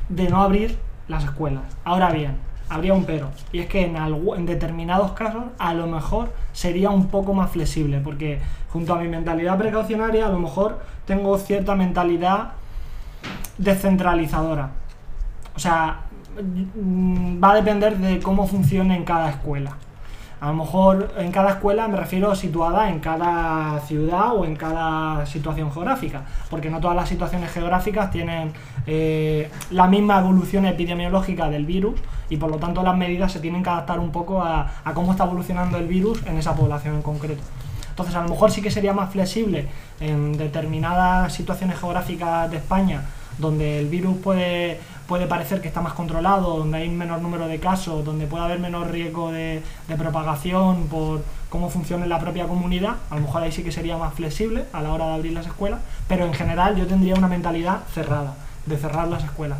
de 0.08 0.28
no 0.28 0.42
abrir 0.42 0.78
las 1.08 1.24
escuelas. 1.24 1.62
Ahora 1.84 2.10
bien, 2.10 2.36
habría 2.68 2.94
un 2.94 3.04
pero, 3.04 3.30
y 3.52 3.60
es 3.60 3.66
que 3.66 3.84
en, 3.84 4.46
determinados 4.46 5.12
casos 5.12 5.44
a 5.58 5.74
lo 5.74 5.86
mejor 5.86 6.32
sería 6.52 6.90
un 6.90 7.08
poco 7.08 7.34
más 7.34 7.50
flexible, 7.50 8.00
porque 8.00 8.40
junto 8.72 8.94
a 8.94 8.98
mi 8.98 9.08
mentalidad 9.08 9.58
precaucionaria 9.58 10.26
a 10.26 10.30
lo 10.30 10.38
mejor 10.38 10.80
tengo 11.04 11.36
cierta 11.38 11.74
mentalidad 11.74 12.52
descentralizadora. 13.58 14.70
O 15.56 15.58
sea, 15.58 16.02
mm, 16.76 17.42
va 17.42 17.52
a 17.52 17.54
depender 17.56 17.98
de 17.98 18.20
cómo 18.20 18.46
funcione 18.46 18.96
en 18.96 19.04
cada 19.04 19.30
escuela. 19.30 19.76
A 20.40 20.46
lo 20.46 20.54
mejor 20.54 21.12
en 21.18 21.30
cada 21.32 21.50
escuela 21.50 21.86
me 21.86 21.98
refiero 21.98 22.34
situada 22.34 22.88
en 22.88 23.00
cada 23.00 23.78
ciudad 23.80 24.34
o 24.34 24.46
en 24.46 24.56
cada 24.56 25.26
situación 25.26 25.70
geográfica, 25.70 26.22
porque 26.48 26.70
no 26.70 26.80
todas 26.80 26.96
las 26.96 27.10
situaciones 27.10 27.52
geográficas 27.52 28.10
tienen 28.10 28.52
eh, 28.86 29.50
la 29.70 29.86
misma 29.86 30.18
evolución 30.18 30.64
epidemiológica 30.64 31.50
del 31.50 31.66
virus 31.66 32.00
y 32.30 32.38
por 32.38 32.50
lo 32.50 32.56
tanto 32.56 32.82
las 32.82 32.96
medidas 32.96 33.32
se 33.32 33.40
tienen 33.40 33.62
que 33.62 33.68
adaptar 33.68 34.00
un 34.00 34.12
poco 34.12 34.40
a, 34.40 34.72
a 34.82 34.94
cómo 34.94 35.12
está 35.12 35.24
evolucionando 35.24 35.76
el 35.76 35.86
virus 35.86 36.24
en 36.26 36.38
esa 36.38 36.54
población 36.54 36.94
en 36.94 37.02
concreto. 37.02 37.42
Entonces 37.90 38.14
a 38.14 38.22
lo 38.22 38.30
mejor 38.30 38.50
sí 38.50 38.62
que 38.62 38.70
sería 38.70 38.94
más 38.94 39.10
flexible 39.10 39.68
en 40.00 40.38
determinadas 40.38 41.34
situaciones 41.34 41.78
geográficas 41.78 42.50
de 42.50 42.56
España 42.56 43.02
donde 43.38 43.78
el 43.78 43.88
virus 43.88 44.16
puede, 44.18 44.80
puede 45.06 45.26
parecer 45.26 45.60
que 45.60 45.68
está 45.68 45.80
más 45.80 45.94
controlado, 45.94 46.58
donde 46.58 46.78
hay 46.78 46.88
menor 46.88 47.20
número 47.20 47.48
de 47.48 47.58
casos, 47.58 48.04
donde 48.04 48.26
puede 48.26 48.44
haber 48.44 48.58
menor 48.58 48.90
riesgo 48.90 49.32
de, 49.32 49.62
propagación 49.98 50.86
por 50.88 51.22
cómo 51.48 51.68
funciona 51.68 52.06
la 52.06 52.18
propia 52.18 52.46
comunidad, 52.46 52.96
a 53.10 53.16
lo 53.16 53.22
mejor 53.22 53.42
ahí 53.42 53.52
sí 53.52 53.62
que 53.62 53.72
sería 53.72 53.96
más 53.96 54.14
flexible 54.14 54.64
a 54.72 54.80
la 54.82 54.92
hora 54.92 55.08
de 55.08 55.14
abrir 55.14 55.32
las 55.32 55.46
escuelas, 55.46 55.80
pero 56.06 56.24
en 56.24 56.32
general 56.32 56.76
yo 56.76 56.86
tendría 56.86 57.14
una 57.14 57.28
mentalidad 57.28 57.80
cerrada, 57.92 58.34
de 58.66 58.76
cerrar 58.76 59.08
las 59.08 59.24
escuelas. 59.24 59.58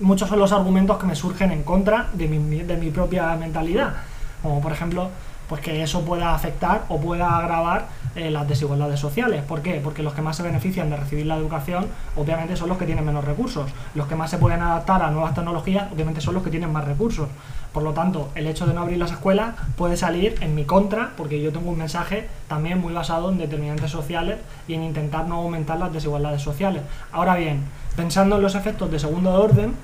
Muchos 0.00 0.28
son 0.28 0.38
los 0.38 0.52
argumentos 0.52 0.98
que 0.98 1.06
me 1.06 1.14
surgen 1.14 1.52
en 1.52 1.62
contra 1.62 2.08
de 2.14 2.26
mi, 2.26 2.62
de 2.62 2.76
mi 2.76 2.90
propia 2.90 3.36
mentalidad, 3.36 3.94
como 4.42 4.60
por 4.60 4.72
ejemplo 4.72 5.10
pues 5.48 5.60
que 5.60 5.82
eso 5.82 6.04
pueda 6.04 6.34
afectar 6.34 6.84
o 6.88 7.00
pueda 7.00 7.36
agravar 7.38 7.86
eh, 8.16 8.30
las 8.30 8.48
desigualdades 8.48 9.00
sociales. 9.00 9.42
¿Por 9.42 9.60
qué? 9.62 9.80
Porque 9.82 10.02
los 10.02 10.14
que 10.14 10.22
más 10.22 10.36
se 10.36 10.42
benefician 10.42 10.88
de 10.90 10.96
recibir 10.96 11.26
la 11.26 11.36
educación, 11.36 11.86
obviamente, 12.16 12.56
son 12.56 12.68
los 12.68 12.78
que 12.78 12.86
tienen 12.86 13.04
menos 13.04 13.24
recursos. 13.24 13.70
Los 13.94 14.06
que 14.06 14.14
más 14.14 14.30
se 14.30 14.38
pueden 14.38 14.62
adaptar 14.62 15.02
a 15.02 15.10
nuevas 15.10 15.34
tecnologías, 15.34 15.90
obviamente, 15.92 16.20
son 16.20 16.34
los 16.34 16.42
que 16.42 16.50
tienen 16.50 16.72
más 16.72 16.84
recursos. 16.84 17.28
Por 17.72 17.82
lo 17.82 17.92
tanto, 17.92 18.30
el 18.36 18.46
hecho 18.46 18.66
de 18.66 18.74
no 18.74 18.82
abrir 18.82 18.98
las 18.98 19.10
escuelas 19.10 19.54
puede 19.76 19.96
salir 19.96 20.36
en 20.40 20.54
mi 20.54 20.64
contra, 20.64 21.12
porque 21.16 21.42
yo 21.42 21.52
tengo 21.52 21.70
un 21.70 21.78
mensaje 21.78 22.28
también 22.46 22.80
muy 22.80 22.92
basado 22.92 23.30
en 23.30 23.38
determinantes 23.38 23.90
sociales 23.90 24.38
y 24.68 24.74
en 24.74 24.84
intentar 24.84 25.26
no 25.26 25.36
aumentar 25.36 25.78
las 25.78 25.92
desigualdades 25.92 26.40
sociales. 26.40 26.82
Ahora 27.10 27.34
bien, 27.34 27.64
pensando 27.96 28.36
en 28.36 28.42
los 28.42 28.54
efectos 28.54 28.90
de 28.90 28.98
segundo 28.98 29.32
orden, 29.32 29.74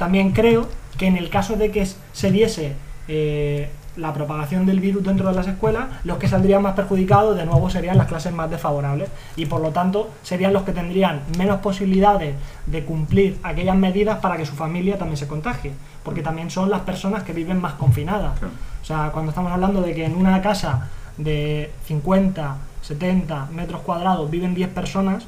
También 0.00 0.32
creo 0.32 0.66
que 0.96 1.06
en 1.06 1.18
el 1.18 1.28
caso 1.28 1.56
de 1.56 1.70
que 1.70 1.86
se 1.86 2.30
diese 2.30 2.72
eh, 3.06 3.68
la 3.96 4.12
propagación 4.12 4.66
del 4.66 4.80
virus 4.80 5.04
dentro 5.04 5.28
de 5.28 5.34
las 5.34 5.46
escuelas, 5.46 5.86
los 6.04 6.18
que 6.18 6.28
saldrían 6.28 6.62
más 6.62 6.74
perjudicados 6.74 7.36
de 7.36 7.44
nuevo 7.44 7.70
serían 7.70 7.98
las 7.98 8.06
clases 8.06 8.32
más 8.32 8.50
desfavorables 8.50 9.08
y 9.36 9.46
por 9.46 9.60
lo 9.60 9.70
tanto 9.70 10.10
serían 10.22 10.52
los 10.52 10.62
que 10.62 10.72
tendrían 10.72 11.22
menos 11.38 11.60
posibilidades 11.60 12.34
de 12.66 12.84
cumplir 12.84 13.38
aquellas 13.42 13.76
medidas 13.76 14.18
para 14.20 14.36
que 14.36 14.46
su 14.46 14.54
familia 14.54 14.98
también 14.98 15.16
se 15.16 15.28
contagie, 15.28 15.72
porque 16.04 16.22
también 16.22 16.50
son 16.50 16.70
las 16.70 16.80
personas 16.80 17.22
que 17.22 17.32
viven 17.32 17.60
más 17.60 17.74
confinadas. 17.74 18.38
Claro. 18.38 18.54
O 18.82 18.84
sea, 18.84 19.10
cuando 19.12 19.30
estamos 19.30 19.52
hablando 19.52 19.82
de 19.82 19.94
que 19.94 20.04
en 20.04 20.16
una 20.16 20.40
casa 20.40 20.88
de 21.16 21.72
50, 21.86 22.56
70 22.82 23.48
metros 23.52 23.82
cuadrados 23.82 24.30
viven 24.30 24.54
10 24.54 24.70
personas, 24.70 25.26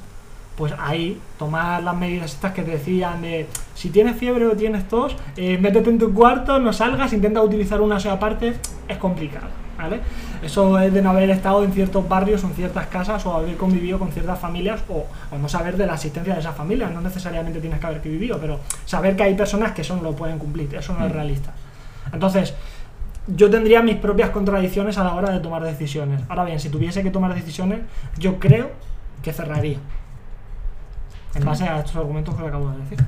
pues 0.57 0.73
ahí 0.79 1.19
tomar 1.38 1.83
las 1.83 1.97
medidas 1.97 2.33
estas 2.35 2.53
que 2.53 2.62
te 2.62 2.73
decían 2.73 3.23
de 3.23 3.47
si 3.75 3.91
tienes 3.91 4.17
fiebre 4.17 4.47
o 4.47 4.53
tienes 4.57 4.87
tos, 4.87 5.17
eh, 5.37 5.57
métete 5.59 5.91
en 5.91 5.99
tu 5.99 6.12
cuarto, 6.12 6.59
no 6.59 6.73
salgas, 6.73 7.12
intenta 7.12 7.41
utilizar 7.43 7.81
una 7.81 7.99
sola 7.99 8.19
parte, 8.19 8.55
es 8.87 8.97
complicado, 8.99 9.47
¿vale? 9.79 10.01
Eso 10.43 10.79
es 10.79 10.93
de 10.93 11.01
no 11.01 11.11
haber 11.11 11.31
estado 11.31 11.65
en 11.65 11.73
ciertos 11.73 12.07
barrios 12.09 12.45
o 12.45 12.49
en 12.49 12.55
ciertas 12.55 12.87
casas 12.88 13.25
o 13.25 13.35
haber 13.35 13.57
convivido 13.57 13.99
con 13.99 14.12
ciertas 14.12 14.38
familias 14.38 14.83
o, 14.88 15.07
o 15.35 15.38
no 15.38 15.49
saber 15.49 15.77
de 15.77 15.87
la 15.87 15.95
existencia 15.95 16.35
de 16.35 16.41
esas 16.41 16.55
familias, 16.55 16.91
no 16.93 17.01
necesariamente 17.01 17.61
tienes 17.61 17.81
que 17.81 17.87
haber 17.87 18.01
vivido, 18.03 18.38
pero 18.41 18.61
saber 18.85 19.17
que 19.17 19.23
hay 19.23 19.35
personas 19.35 19.73
que 19.73 19.81
eso 19.83 19.97
no 19.97 20.03
lo 20.03 20.15
pueden 20.15 20.38
cumplir, 20.38 20.75
eso 20.75 20.93
no 20.93 21.05
es 21.07 21.11
Mm. 21.11 21.15
realista. 21.15 21.53
Entonces, 22.12 22.55
yo 23.29 23.49
tendría 23.49 23.83
mis 23.83 23.97
propias 23.97 24.31
contradicciones 24.31 24.99
a 24.99 25.05
la 25.05 25.15
hora 25.15 25.31
de 25.31 25.41
tomar 25.41 25.62
decisiones. 25.62 26.21
Ahora 26.29 26.45
bien, 26.45 26.59
si 26.61 26.69
tuviese 26.69 27.03
que 27.03 27.11
tomar 27.11 27.35
decisiones, 27.35 27.79
yo 28.19 28.38
creo 28.38 28.71
que 29.23 29.33
cerraría. 29.33 29.79
En 31.35 31.45
base 31.45 31.64
a 31.68 31.79
estos 31.79 31.97
argumentos 31.97 32.35
que 32.35 32.42
le 32.42 32.49
acabo 32.49 32.71
de 32.71 32.79
decir. 32.79 32.99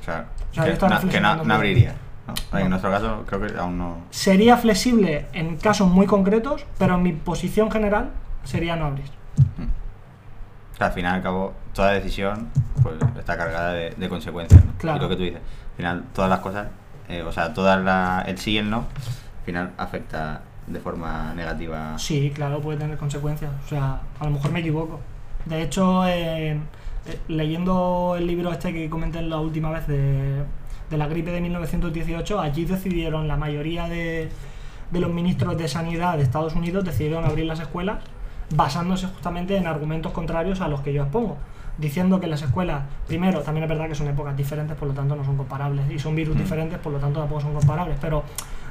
O 0.00 0.04
sea, 0.04 0.26
O 0.50 0.54
sea, 0.54 0.64
que, 1.10 1.20
na- 1.20 1.36
no, 1.36 1.54
abriría. 1.54 1.94
¿no? 2.26 2.34
No. 2.52 2.58
En 2.58 2.68
nuestro 2.70 2.90
caso, 2.90 3.24
creo 3.26 3.40
que 3.40 3.58
aún 3.58 3.78
no. 3.78 3.96
Sería 4.10 4.56
flexible 4.56 5.26
en 5.32 5.56
casos 5.56 5.88
muy 5.88 6.06
concretos, 6.06 6.64
pero 6.78 6.94
en 6.96 7.02
mi 7.02 7.12
posición 7.12 7.70
general 7.70 8.10
sería 8.44 8.76
no 8.76 8.86
abrir. 8.86 9.06
O 10.72 10.76
sea, 10.76 10.88
al 10.88 10.92
final 10.92 11.12
y 11.12 11.16
al 11.16 11.22
cabo, 11.22 11.52
toda 11.72 11.92
decisión 11.92 12.48
pues, 12.82 12.96
está 13.18 13.36
cargada 13.36 13.72
de, 13.72 13.90
de 13.90 14.08
consecuencias. 14.08 14.64
¿no? 14.64 14.72
Claro. 14.78 14.98
Y 14.98 15.02
lo 15.02 15.08
que 15.08 15.16
tú 15.16 15.22
dices, 15.22 15.40
al 15.40 15.76
final, 15.76 16.04
todas 16.12 16.30
las 16.30 16.40
cosas, 16.40 16.66
eh, 17.08 17.22
o 17.22 17.30
sea, 17.32 17.54
toda 17.54 17.76
la, 17.76 18.24
el 18.26 18.38
sí 18.38 18.52
y 18.52 18.58
el 18.58 18.68
no, 18.70 18.78
al 18.78 19.44
final 19.46 19.70
afecta 19.78 20.40
de 20.66 20.80
forma 20.80 21.32
negativa. 21.34 21.98
Sí, 21.98 22.32
claro, 22.34 22.60
puede 22.60 22.78
tener 22.78 22.96
consecuencias. 22.98 23.52
O 23.64 23.68
sea, 23.68 24.00
a 24.18 24.24
lo 24.24 24.30
mejor 24.30 24.50
me 24.50 24.60
equivoco. 24.60 24.98
De 25.44 25.62
hecho, 25.62 26.06
en- 26.08 26.58
eh, 26.58 26.60
leyendo 27.28 28.14
el 28.18 28.26
libro 28.26 28.50
este 28.52 28.72
que 28.72 28.88
comenté 28.88 29.20
la 29.22 29.38
última 29.38 29.70
vez 29.70 29.86
de, 29.86 30.42
de 30.90 30.96
la 30.96 31.06
gripe 31.06 31.30
de 31.30 31.40
1918, 31.40 32.40
allí 32.40 32.64
decidieron, 32.64 33.28
la 33.28 33.36
mayoría 33.36 33.88
de, 33.88 34.28
de 34.90 35.00
los 35.00 35.10
ministros 35.12 35.56
de 35.56 35.68
sanidad 35.68 36.16
de 36.16 36.22
Estados 36.22 36.54
Unidos 36.54 36.84
decidieron 36.84 37.24
abrir 37.24 37.46
las 37.46 37.60
escuelas 37.60 37.98
basándose 38.54 39.06
justamente 39.06 39.56
en 39.56 39.66
argumentos 39.66 40.12
contrarios 40.12 40.60
a 40.60 40.68
los 40.68 40.80
que 40.80 40.92
yo 40.92 41.02
expongo. 41.02 41.36
Diciendo 41.76 42.20
que 42.20 42.28
las 42.28 42.40
escuelas, 42.42 42.84
primero, 43.08 43.40
también 43.40 43.64
es 43.64 43.68
verdad 43.68 43.88
que 43.88 43.96
son 43.96 44.06
épocas 44.06 44.36
diferentes, 44.36 44.76
por 44.76 44.86
lo 44.86 44.94
tanto 44.94 45.16
no 45.16 45.24
son 45.24 45.36
comparables, 45.36 45.90
y 45.90 45.98
son 45.98 46.14
virus 46.14 46.36
Mm. 46.36 46.38
diferentes, 46.38 46.78
por 46.78 46.92
lo 46.92 46.98
tanto 46.98 47.18
tampoco 47.18 47.40
son 47.40 47.54
comparables, 47.54 47.98
pero 48.00 48.22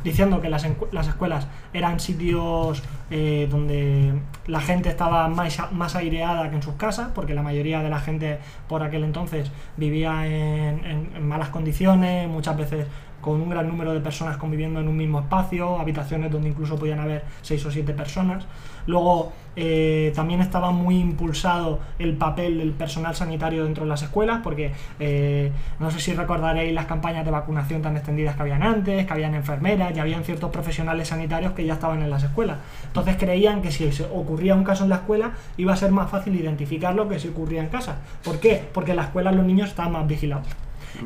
diciendo 0.04 0.42
que 0.42 0.50
las, 0.50 0.68
las 0.92 1.08
escuelas 1.08 1.48
eran 1.74 2.00
sitios 2.00 2.84
eh, 3.10 3.48
donde 3.50 4.14
la 4.48 4.62
gente 4.62 4.90
estaba 4.90 5.28
más, 5.28 5.72
más 5.72 5.96
aireada 5.96 6.50
que 6.50 6.56
en 6.56 6.64
sus 6.64 6.76
casas, 6.76 7.10
porque 7.14 7.34
la 7.34 7.42
mayoría 7.42 7.82
de 7.82 7.90
la 7.90 8.00
gente 8.00 8.40
por 8.68 8.84
aquel 8.84 9.04
entonces 9.04 9.52
vivía 9.78 10.28
en 10.28 11.28
malas 11.28 11.50
condiciones, 11.50 12.28
muchas 12.28 12.58
veces 12.58 12.88
con 13.24 13.42
un 13.42 13.50
gran 13.50 13.68
número 13.68 13.94
de 13.94 14.02
personas 14.02 14.38
conviviendo 14.38 14.82
en 14.82 14.88
un 14.88 14.98
mismo 14.98 15.22
espacio, 15.22 15.80
habitaciones 15.80 16.30
donde 16.30 16.50
incluso 16.50 16.76
podían 16.76 17.00
haber 17.00 17.24
seis 17.42 17.66
o 17.66 17.72
siete 17.72 17.94
personas. 17.94 18.46
Luego 18.86 19.32
eh, 19.56 20.12
también 20.14 20.42
estaba 20.42 20.72
muy 20.72 21.00
impulsado 21.00 21.80
el 22.00 22.16
papel 22.16 22.58
del 22.58 22.72
personal 22.72 23.16
sanitario 23.16 23.64
dentro 23.64 23.86
de 23.86 23.90
las 23.90 24.02
escuelas, 24.02 24.42
porque 24.44 24.74
eh, 25.00 25.52
no 25.80 25.90
sé 25.90 26.02
si 26.02 26.14
recordaréis 26.14 26.74
las 26.74 26.86
campañas 26.86 27.24
de 27.24 27.32
vacunación 27.32 27.82
tan 27.82 27.96
extendidas 27.96 28.36
que 28.36 28.42
habían 28.42 28.62
antes, 28.62 29.06
que 29.06 29.14
habían 29.14 29.36
enfermeras 29.36 29.96
y 29.96 30.00
habían 30.00 30.24
ciertos 30.26 30.52
profesionales 30.52 31.08
sanitarios 31.08 31.54
que 31.54 31.66
ya 31.66 31.74
estaban 31.74 32.02
en 32.02 32.10
las 32.10 32.24
escuelas. 32.24 32.58
Entonces 32.86 33.16
creían 33.18 33.62
que 33.62 33.72
si 33.72 33.90
ocurría 34.12 34.54
un 34.54 34.66
caso 34.66 34.84
en 34.84 34.90
la 34.90 34.98
escuela 34.98 35.32
iba 35.56 35.72
a 35.72 35.78
ser 35.78 35.92
más 35.92 36.12
fácil 36.12 36.36
identificarlo 36.36 37.08
que 37.08 37.20
si 37.20 37.30
ocurría 37.30 37.62
en 37.62 37.70
casa. 37.70 38.00
¿Por 38.24 38.42
qué? 38.42 38.68
Porque 38.74 38.92
en 38.92 38.98
la 38.98 39.04
escuela 39.04 39.32
los 39.32 39.46
niños 39.46 39.70
estaban 39.70 39.94
más 39.94 40.08
vigilados. 40.08 40.48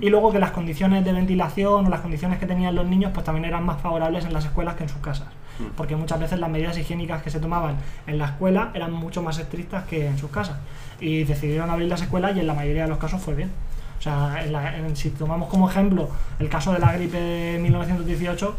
Y 0.01 0.09
luego 0.09 0.31
que 0.31 0.39
las 0.39 0.51
condiciones 0.51 1.03
de 1.05 1.11
ventilación 1.13 1.85
o 1.85 1.89
las 1.89 2.01
condiciones 2.01 2.39
que 2.39 2.45
tenían 2.45 2.75
los 2.75 2.85
niños 2.85 3.11
pues 3.13 3.25
también 3.25 3.45
eran 3.45 3.65
más 3.65 3.79
favorables 3.81 4.25
en 4.25 4.33
las 4.33 4.45
escuelas 4.45 4.75
que 4.75 4.83
en 4.83 4.89
sus 4.89 4.99
casas. 4.99 5.27
Porque 5.75 5.95
muchas 5.95 6.19
veces 6.19 6.39
las 6.39 6.49
medidas 6.49 6.77
higiénicas 6.77 7.23
que 7.23 7.31
se 7.31 7.39
tomaban 7.39 7.77
en 8.05 8.17
la 8.19 8.25
escuela 8.25 8.69
eran 8.75 8.91
mucho 8.91 9.23
más 9.23 9.39
estrictas 9.39 9.85
que 9.85 10.05
en 10.07 10.17
sus 10.17 10.29
casas. 10.29 10.57
Y 10.99 11.23
decidieron 11.23 11.69
abrir 11.69 11.87
las 11.87 12.01
escuelas 12.01 12.35
y 12.35 12.41
en 12.41 12.47
la 12.47 12.53
mayoría 12.53 12.83
de 12.83 12.89
los 12.89 12.97
casos 12.99 13.21
fue 13.21 13.33
bien. 13.33 13.51
O 13.97 14.01
sea, 14.01 14.43
en 14.43 14.53
la- 14.53 14.77
en- 14.77 14.95
si 14.95 15.09
tomamos 15.09 15.49
como 15.49 15.67
ejemplo 15.69 16.09
el 16.37 16.49
caso 16.49 16.73
de 16.73 16.79
la 16.79 16.91
gripe 16.93 17.19
de 17.19 17.57
1918, 17.59 18.55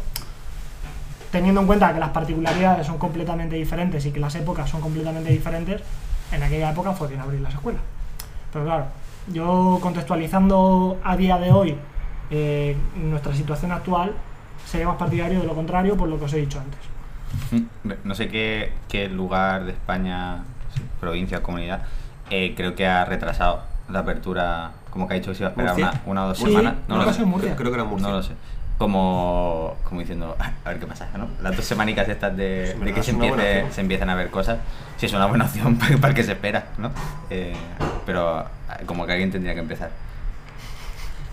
teniendo 1.31 1.61
en 1.61 1.67
cuenta 1.67 1.93
que 1.93 1.99
las 1.99 2.09
particularidades 2.09 2.87
son 2.87 2.97
completamente 2.97 3.55
diferentes 3.55 4.05
y 4.05 4.11
que 4.11 4.19
las 4.19 4.33
épocas 4.35 4.69
son 4.69 4.81
completamente 4.81 5.29
diferentes, 5.31 5.81
en 6.31 6.43
aquella 6.43 6.71
época 6.71 6.91
fue 6.93 7.07
bien 7.07 7.21
abrir 7.21 7.39
las 7.41 7.53
escuelas. 7.53 7.81
Pero 8.51 8.65
claro, 8.65 8.85
yo 9.27 9.79
contextualizando 9.81 10.97
a 11.03 11.15
día 11.17 11.37
de 11.37 11.51
hoy 11.51 11.75
eh, 12.31 12.75
nuestra 12.95 13.33
situación 13.35 13.71
actual, 13.71 14.13
sería 14.65 14.87
más 14.87 14.97
partidario 14.97 15.39
de 15.41 15.47
lo 15.47 15.53
contrario 15.55 15.95
por 15.97 16.09
lo 16.09 16.17
que 16.19 16.25
os 16.25 16.33
he 16.33 16.37
dicho 16.37 16.59
antes. 16.59 16.79
No 18.03 18.15
sé 18.15 18.27
qué, 18.27 18.73
qué 18.87 19.07
lugar 19.09 19.65
de 19.65 19.71
España, 19.71 20.43
provincia 20.99 21.39
o 21.39 21.43
comunidad, 21.43 21.81
eh, 22.29 22.53
creo 22.55 22.75
que 22.75 22.87
ha 22.87 23.05
retrasado 23.05 23.61
la 23.89 23.99
apertura, 23.99 24.71
como 24.89 25.07
que 25.07 25.13
ha 25.15 25.17
dicho 25.17 25.31
que 25.31 25.35
se 25.37 25.43
iba 25.43 25.49
a 25.49 25.51
esperar 25.51 25.75
una, 25.75 26.01
una 26.05 26.25
o 26.25 26.27
dos 26.29 26.37
Sí, 26.37 26.45
semanas. 26.45 26.75
no 26.87 26.97
lo 26.97 27.11
sé. 27.13 27.23
Creo 27.55 27.71
que 27.71 27.75
era 27.75 27.83
Murcia. 27.83 28.07
No 28.07 28.13
lo 28.15 28.23
sé. 28.23 28.33
Como, 28.77 29.75
como 29.83 29.99
diciendo, 29.99 30.35
a 30.65 30.69
ver 30.69 30.79
qué 30.79 30.87
pasa, 30.87 31.07
¿no? 31.17 31.27
Las 31.41 31.55
dos 31.55 31.65
semanicas 31.65 32.07
estas 32.07 32.35
de, 32.37 32.75
de 32.75 32.93
que 32.93 33.03
se, 33.03 33.11
empiece, 33.11 33.65
se 33.71 33.81
empiezan 33.81 34.09
a 34.09 34.15
ver 34.15 34.29
cosas, 34.29 34.59
sí 34.97 35.05
es 35.07 35.13
una 35.13 35.25
buena 35.25 35.45
opción 35.45 35.75
para, 35.79 35.97
para 35.97 36.07
el 36.09 36.13
que 36.15 36.23
se 36.23 36.31
espera, 36.33 36.67
¿no? 36.77 36.91
Eh, 37.29 37.53
pero 38.05 38.45
como 38.85 39.05
que 39.05 39.13
alguien 39.13 39.31
tendría 39.31 39.53
que 39.53 39.61
empezar. 39.61 39.91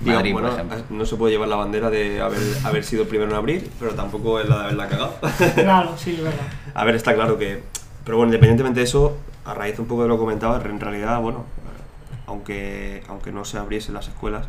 Digo, 0.01 0.16
Madrid, 0.16 0.33
bueno, 0.33 0.49
por 0.49 0.61
ejemplo. 0.61 0.79
no 0.90 1.07
se 1.07 1.16
puede 1.16 1.33
llevar 1.33 1.49
la 1.49 1.57
bandera 1.57 1.88
de 1.88 2.20
haber, 2.20 2.40
haber 2.64 2.85
sido 2.85 3.03
el 3.03 3.09
primero 3.09 3.31
en 3.31 3.37
abrir, 3.37 3.70
pero 3.81 3.94
tampoco 3.94 4.38
es 4.40 4.49
la 4.49 4.57
de 4.57 4.62
haberla 4.64 4.88
cagado. 4.88 5.14
Claro, 5.55 5.96
sí, 5.96 6.12
es 6.12 6.22
verdad. 6.22 6.44
A 6.75 6.85
ver, 6.85 6.94
está 6.96 7.14
claro 7.14 7.38
que. 7.38 7.62
Pero 8.05 8.18
bueno, 8.18 8.29
independientemente 8.29 8.81
de 8.81 8.85
eso, 8.85 9.16
a 9.44 9.55
raíz 9.55 9.79
un 9.79 9.87
poco 9.87 10.03
de 10.03 10.09
lo 10.09 10.16
que 10.16 10.20
comentaba, 10.20 10.62
en 10.62 10.81
realidad, 10.81 11.20
bueno, 11.20 11.40
eh, 11.40 12.22
aunque, 12.27 13.03
aunque 13.09 13.33
no 13.33 13.44
se 13.44 13.59
abriesen 13.59 13.94
las 13.94 14.07
escuelas, 14.07 14.46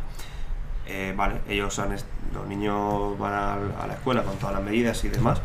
eh, 0.86 1.14
vale, 1.16 1.40
ellos 1.48 1.78
han 1.78 1.96
los 2.34 2.46
niños 2.46 3.18
van 3.18 3.32
a, 3.32 3.86
la 3.86 3.94
escuela 3.94 4.22
con 4.22 4.36
todas 4.36 4.54
las 4.54 4.62
medidas 4.62 5.02
y 5.04 5.08
demás, 5.08 5.40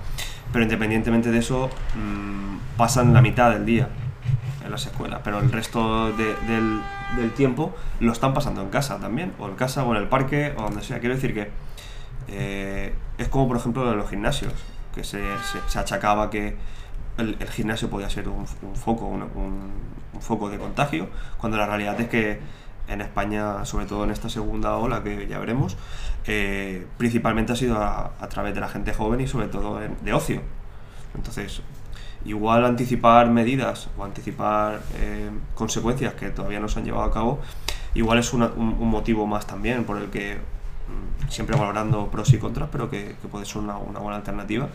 pero 0.51 0.63
independientemente 0.63 1.31
de 1.31 1.39
eso, 1.39 1.69
mm, 1.95 2.77
pasan 2.77 3.13
la 3.13 3.21
mitad 3.21 3.51
del 3.51 3.65
día 3.65 3.89
en 4.63 4.71
las 4.71 4.85
escuelas, 4.85 5.21
pero 5.23 5.39
el 5.39 5.51
resto 5.51 6.11
de- 6.13 6.35
del, 6.47 6.81
del 7.17 7.31
tiempo 7.33 7.75
lo 7.99 8.11
están 8.11 8.33
pasando 8.33 8.61
en 8.61 8.69
casa 8.69 8.97
también, 8.99 9.33
o 9.39 9.47
en 9.47 9.55
casa, 9.55 9.83
o 9.83 9.95
en 9.95 10.01
el 10.01 10.07
parque, 10.07 10.53
o 10.57 10.61
donde 10.63 10.81
sea. 10.83 10.99
Quiero 10.99 11.15
decir 11.15 11.33
que 11.33 11.49
eh, 12.29 12.93
es 13.17 13.27
como, 13.27 13.47
por 13.47 13.57
ejemplo, 13.57 13.89
en 13.91 13.97
los 13.97 14.09
gimnasios, 14.09 14.53
que 14.95 15.03
se, 15.03 15.21
se- 15.67 15.79
achacaba 15.79 16.29
que 16.29 16.55
el, 17.17 17.35
el 17.39 17.49
gimnasio 17.49 17.89
podía 17.89 18.09
ser 18.09 18.27
un, 18.29 18.45
foco, 18.47 19.05
un, 19.05 19.23
foco 20.21 20.49
de 20.49 20.57
contagio, 20.57 21.09
cuando 21.37 21.57
la 21.57 21.65
realidad 21.65 21.99
es 21.99 22.07
que 22.07 22.39
en 22.87 23.01
España, 23.01 23.65
sobre 23.65 23.85
todo 23.85 24.03
en 24.03 24.11
esta 24.11 24.29
segunda 24.29 24.75
ola 24.77 25.03
que 25.03 25.27
ya 25.27 25.39
veremos, 25.39 25.77
eh, 26.25 26.85
principalmente 26.97 27.53
ha 27.53 27.55
sido 27.55 27.77
a, 27.81 28.11
través 28.29 28.53
de 28.55 28.61
la 28.61 28.69
gente 28.69 28.93
joven 28.93 29.19
y 29.21 29.27
sobre 29.27 29.47
todo 29.47 29.79
de 29.79 30.13
ocio. 30.13 30.41
Entonces, 31.15 31.61
igual 32.25 32.65
anticipar 32.65 33.29
medidas 33.29 33.89
o 33.97 34.03
anticipar 34.03 34.81
eh, 34.95 35.29
consecuencias 35.55 36.13
que 36.13 36.29
todavía 36.29 36.59
no 36.59 36.67
se 36.69 36.79
han 36.79 36.85
llevado 36.85 37.03
a 37.03 37.11
cabo, 37.11 37.39
igual 37.95 38.17
es 38.19 38.33
una- 38.33 38.47
un, 38.55 38.77
un 38.79 38.89
motivo 38.89 39.27
más 39.27 39.45
también 39.47 39.83
por 39.83 39.97
el 39.97 40.09
que 40.09 40.35
mm, 40.37 41.29
siempre 41.29 41.55
valorando 41.57 42.07
pros 42.07 42.31
y 42.33 42.37
contras, 42.37 42.69
pero 42.71 42.89
que, 42.89 43.15
que 43.21 43.27
puede 43.27 43.45
ser 43.45 43.57
una, 43.57 43.77
una 43.77 43.99
buena 43.99 44.17
alternativa. 44.17 44.69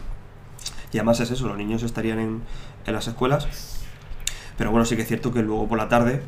Y 0.92 0.98
además 0.98 1.20
es 1.20 1.30
eso, 1.30 1.46
los 1.48 1.56
niños 1.56 1.82
estarían 1.82 2.18
en, 2.18 2.42
en 2.86 2.92
las 2.94 3.06
escuelas, 3.08 3.46
pero 4.56 4.70
bueno, 4.70 4.84
sí 4.84 4.96
que 4.96 5.02
es 5.02 5.08
cierto 5.08 5.32
que 5.32 5.42
luego 5.42 5.68
por 5.68 5.78
la 5.78 5.88
tarde, 5.88 6.22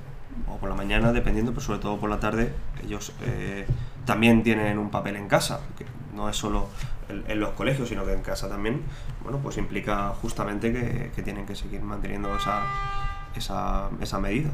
o 0.49 0.57
por 0.57 0.69
la 0.69 0.75
mañana, 0.75 1.13
dependiendo, 1.13 1.53
pero 1.53 1.63
sobre 1.63 1.79
todo 1.79 1.99
por 1.99 2.11
la 2.11 2.21
tarde, 2.21 2.53
ellos 2.85 3.13
eh, 3.23 3.67
también 4.05 4.43
tienen 4.43 4.79
un 4.79 4.91
papel 4.91 5.17
en 5.17 5.29
casa, 5.29 5.61
que 5.77 5.85
no 6.15 6.29
es 6.29 6.37
solo 6.37 6.69
en, 7.09 7.41
los 7.41 7.51
colegios, 7.51 7.89
sino 7.89 8.05
que 8.05 8.13
en 8.13 8.23
casa 8.23 8.49
también, 8.49 8.83
bueno, 9.23 9.39
pues 9.39 9.57
implica 9.57 10.11
justamente 10.21 10.73
que, 10.73 11.13
que 11.15 11.23
tienen 11.23 11.47
que 11.47 11.55
seguir 11.55 11.83
manteniendo 11.83 12.35
esa, 12.37 12.63
esa, 13.35 13.89
esas 14.01 14.21
medidas. 14.21 14.53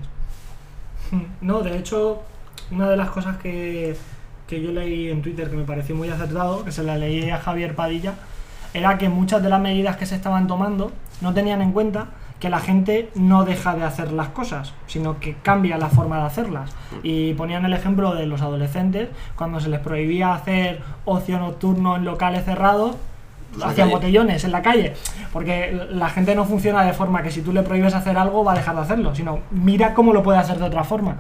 No, 1.41 1.63
de 1.63 1.79
hecho, 1.79 2.23
una 2.71 2.89
de 2.89 2.97
las 2.97 3.11
cosas 3.11 3.37
que, 3.37 3.97
que 4.47 4.61
yo 4.61 4.73
leí 4.73 5.11
en 5.11 5.23
Twitter 5.23 5.51
que 5.51 5.57
me 5.57 5.65
pareció 5.65 5.95
muy 5.95 6.09
acertado, 6.09 6.65
que 6.65 6.73
se 6.73 6.83
la 6.83 6.97
leí 6.97 7.31
a 7.31 7.39
Javier 7.39 7.75
Padilla, 7.75 8.15
era 8.75 8.99
que 8.99 9.09
muchas 9.09 9.43
de 9.43 9.49
las 9.49 9.61
medidas 9.61 9.97
que 9.97 10.07
se 10.07 10.17
estaban 10.17 10.47
tomando 10.47 10.93
no 11.21 11.33
tenían 11.33 11.63
en 11.63 11.73
cuenta 11.73 12.09
que 12.41 12.51
la 12.51 12.59
gente 12.59 13.11
no 13.15 13.45
deja 13.45 13.75
de 13.75 13.85
hacer 13.85 14.13
las 14.13 14.29
cosas, 14.29 14.75
sino 14.87 15.19
que 15.21 15.35
cambia 15.43 15.79
la 15.79 15.89
forma 15.89 16.19
de 16.19 16.27
hacerlas. 16.27 16.75
Y 17.03 17.35
ponían 17.35 17.65
el 17.65 17.73
ejemplo 17.73 18.15
de 18.15 18.27
los 18.27 18.43
adolescentes, 18.43 19.09
cuando 19.37 19.61
se 19.61 19.69
les 19.69 19.81
prohibía 19.81 20.35
hacer 20.35 20.83
ocio 21.05 21.39
nocturno 21.39 21.97
en 21.97 22.05
locales 22.05 22.45
cerrados, 22.45 22.97
hacían 23.57 23.89
calle. 23.89 23.93
botellones 23.93 24.45
en 24.45 24.53
la 24.53 24.63
calle, 24.63 24.95
porque 25.33 25.87
la 25.91 26.11
gente 26.11 26.35
no 26.35 26.45
funciona 26.45 26.83
de 26.85 26.93
forma 26.93 27.23
que 27.23 27.31
si 27.31 27.41
tú 27.41 27.53
le 27.53 27.63
prohíbes 27.63 27.95
hacer 27.95 28.19
algo 28.19 28.45
va 28.45 28.53
a 28.53 28.57
dejar 28.57 28.75
de 28.75 28.83
hacerlo, 28.83 29.15
sino 29.15 29.41
mira 29.51 29.95
cómo 29.95 30.13
lo 30.13 30.23
puede 30.23 30.39
hacer 30.39 30.59
de 30.59 30.65
otra 30.65 30.85
forma. 30.85 31.17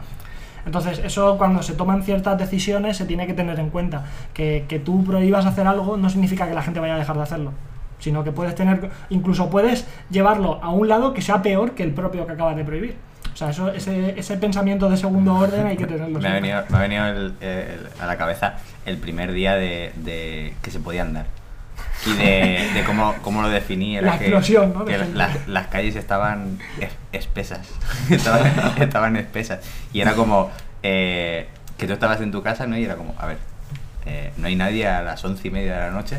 Entonces, 0.67 0.99
eso 0.99 1.39
cuando 1.39 1.63
se 1.63 1.75
toman 1.75 2.03
ciertas 2.03 2.37
decisiones 2.37 2.97
se 2.97 3.07
tiene 3.07 3.27
que 3.29 3.35
tener 3.35 3.59
en 3.61 3.71
cuenta. 3.71 4.05
Que, 4.35 4.65
que 4.69 4.81
tú 4.81 5.05
prohíbas 5.05 5.47
hacer 5.47 5.67
algo 5.67 5.97
no 5.97 6.11
significa 6.11 6.49
que 6.49 6.55
la 6.55 6.63
gente 6.63 6.81
vaya 6.81 6.97
a 6.97 6.99
dejar 6.99 7.17
de 7.17 7.23
hacerlo. 7.23 7.53
Sino 7.99 8.23
que 8.25 8.33
puedes 8.33 8.55
tener, 8.55 8.91
incluso 9.11 9.49
puedes 9.51 9.87
llevarlo 10.11 10.63
a 10.63 10.71
un 10.71 10.89
lado 10.89 11.15
que 11.15 11.23
sea 11.23 11.43
peor 11.43 11.73
que 11.73 11.83
el 11.83 11.93
propio 11.93 12.27
que 12.27 12.33
acabas 12.35 12.57
de 12.57 12.65
prohibir. 12.65 12.97
O 13.33 13.37
sea, 13.37 13.51
eso, 13.51 13.71
ese, 13.71 14.19
ese 14.19 14.37
pensamiento 14.37 14.89
de 14.89 14.97
segundo 14.97 15.35
orden 15.35 15.67
hay 15.67 15.77
que 15.77 15.87
tenerlo. 15.87 16.19
Me 16.21 16.29
ha 16.29 16.31
siempre. 16.31 16.41
venido, 16.41 16.65
me 16.71 16.77
ha 16.77 16.81
venido 16.81 17.07
el- 17.07 17.35
el- 17.41 17.89
a 18.01 18.07
la 18.07 18.17
cabeza 18.17 18.55
el 18.87 18.97
primer 18.99 19.33
día 19.33 19.55
de, 19.57 19.93
de 19.97 20.55
que 20.63 20.71
se 20.71 20.81
podía 20.81 21.03
andar. 21.03 21.27
Y 22.07 22.13
de, 22.13 22.71
de 22.75 22.85
cómo, 22.85 23.15
cómo 23.23 23.43
lo 23.43 23.49
definí. 23.49 23.97
Era 23.97 24.13
La 24.13 24.19
que, 24.19 24.27
explosión, 24.27 24.73
¿no? 24.75 24.85
que 24.85 24.97
las, 24.99 25.47
las 25.49 25.67
calles 25.69 25.97
estaban 25.97 26.59
es- 26.81 26.97
espesas. 27.13 27.69
estaban, 28.11 28.53
estaban 28.81 29.17
espesas. 29.17 29.61
Y 29.93 30.01
era 30.01 30.13
como 30.15 30.51
eh, 30.83 31.49
que 31.79 31.87
tú 31.87 31.93
estabas 31.95 32.21
en 32.21 32.31
tu 32.31 32.43
casa, 32.43 32.67
¿no? 32.67 32.77
Y 32.79 32.85
era 32.85 32.97
como, 32.97 33.15
a 33.19 33.27
ver, 33.27 33.39
eh, 34.07 34.33
no 34.37 34.47
hay 34.47 34.57
nadie 34.57 34.87
a 34.87 35.03
las 35.03 35.23
once 35.25 35.49
y 35.49 35.51
media 35.51 35.75
de 35.75 35.81
la 35.81 35.91
noche 35.91 36.19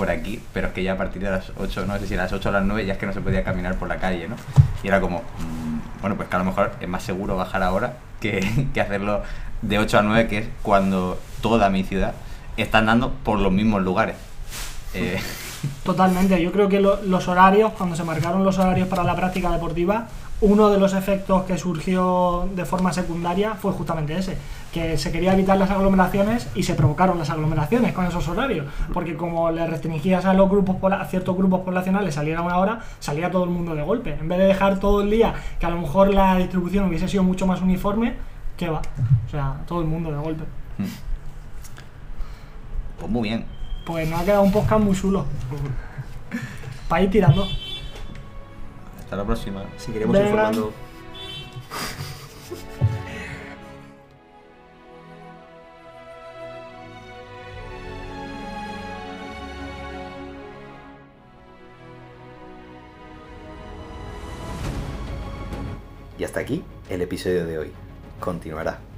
por 0.00 0.10
aquí, 0.10 0.40
pero 0.54 0.68
es 0.68 0.72
que 0.72 0.82
ya 0.82 0.94
a 0.94 0.96
partir 0.96 1.20
de 1.20 1.30
las 1.30 1.52
8, 1.58 1.84
no 1.86 1.98
sé 1.98 2.06
si 2.06 2.14
a 2.14 2.16
las 2.16 2.32
8 2.32 2.48
o 2.48 2.52
las 2.52 2.64
9 2.64 2.86
ya 2.86 2.94
es 2.94 2.98
que 2.98 3.04
no 3.04 3.12
se 3.12 3.20
podía 3.20 3.44
caminar 3.44 3.74
por 3.74 3.86
la 3.86 3.98
calle, 3.98 4.28
¿no? 4.28 4.36
Y 4.82 4.88
era 4.88 4.98
como, 4.98 5.18
mm, 5.18 6.00
bueno, 6.00 6.16
pues 6.16 6.26
que 6.26 6.36
a 6.36 6.38
lo 6.38 6.46
mejor 6.46 6.72
es 6.80 6.88
más 6.88 7.02
seguro 7.02 7.36
bajar 7.36 7.62
ahora 7.62 7.98
que, 8.18 8.40
que 8.72 8.80
hacerlo 8.80 9.22
de 9.60 9.78
8 9.78 9.98
a 9.98 10.02
9, 10.02 10.26
que 10.26 10.38
es 10.38 10.48
cuando 10.62 11.20
toda 11.42 11.68
mi 11.68 11.84
ciudad 11.84 12.14
está 12.56 12.78
andando 12.78 13.12
por 13.12 13.38
los 13.40 13.52
mismos 13.52 13.82
lugares. 13.82 14.16
Eh, 14.94 15.20
Totalmente, 15.84 16.40
yo 16.42 16.50
creo 16.50 16.70
que 16.70 16.80
lo- 16.80 17.02
los 17.02 17.28
horarios, 17.28 17.72
cuando 17.76 17.94
se 17.94 18.02
marcaron 18.02 18.42
los 18.42 18.56
horarios 18.58 18.88
para 18.88 19.04
la 19.04 19.14
práctica 19.14 19.50
deportiva, 19.50 20.08
uno 20.40 20.70
de 20.70 20.78
los 20.78 20.94
efectos 20.94 21.42
que 21.42 21.58
surgió 21.58 22.48
de 22.54 22.64
forma 22.64 22.94
secundaria 22.94 23.54
fue 23.56 23.72
justamente 23.72 24.16
ese, 24.16 24.38
que 24.72 24.96
se 24.96 25.10
quería 25.10 25.32
evitar 25.32 25.58
las 25.58 25.70
aglomeraciones 25.70 26.48
y 26.54 26.62
se 26.62 26.74
provocaron 26.74 27.18
las 27.18 27.30
aglomeraciones 27.30 27.92
con 27.92 28.06
esos 28.06 28.26
horarios, 28.28 28.66
porque 28.92 29.16
como 29.16 29.50
le 29.50 29.66
restringías 29.66 30.24
a 30.24 30.34
los 30.34 30.48
grupos 30.48 30.76
a 30.92 31.04
ciertos 31.06 31.36
grupos 31.36 31.60
poblacionales 31.62 32.14
salir 32.14 32.36
a 32.36 32.42
una 32.42 32.56
hora, 32.58 32.80
salía 33.00 33.30
todo 33.30 33.44
el 33.44 33.50
mundo 33.50 33.74
de 33.74 33.82
golpe. 33.82 34.14
En 34.20 34.28
vez 34.28 34.38
de 34.38 34.44
dejar 34.44 34.78
todo 34.78 35.02
el 35.02 35.10
día, 35.10 35.34
que 35.58 35.66
a 35.66 35.70
lo 35.70 35.80
mejor 35.80 36.14
la 36.14 36.36
distribución 36.36 36.86
hubiese 36.86 37.08
sido 37.08 37.22
mucho 37.24 37.46
más 37.46 37.60
uniforme, 37.60 38.14
¿qué 38.56 38.68
va? 38.68 38.82
O 39.26 39.30
sea, 39.30 39.56
todo 39.66 39.80
el 39.80 39.86
mundo 39.88 40.10
de 40.12 40.18
golpe. 40.18 40.44
pues 42.98 43.10
muy 43.10 43.28
bien. 43.28 43.44
Pues 43.84 44.08
nos 44.08 44.20
ha 44.20 44.24
quedado 44.24 44.42
un 44.42 44.52
podcast 44.52 44.84
muy 44.84 44.94
chulo. 44.94 45.24
Para 46.88 47.02
ir 47.02 47.10
tirando. 47.10 47.44
Hasta 49.00 49.16
la 49.16 49.24
próxima. 49.24 49.62
Si 49.78 49.90
queremos 49.90 50.14
ir 50.16 50.22
Venga. 50.22 50.36
formando. 50.36 50.72
Y 66.20 66.24
hasta 66.24 66.40
aquí 66.40 66.62
el 66.90 67.00
episodio 67.00 67.46
de 67.46 67.56
hoy. 67.56 67.72
Continuará. 68.20 68.89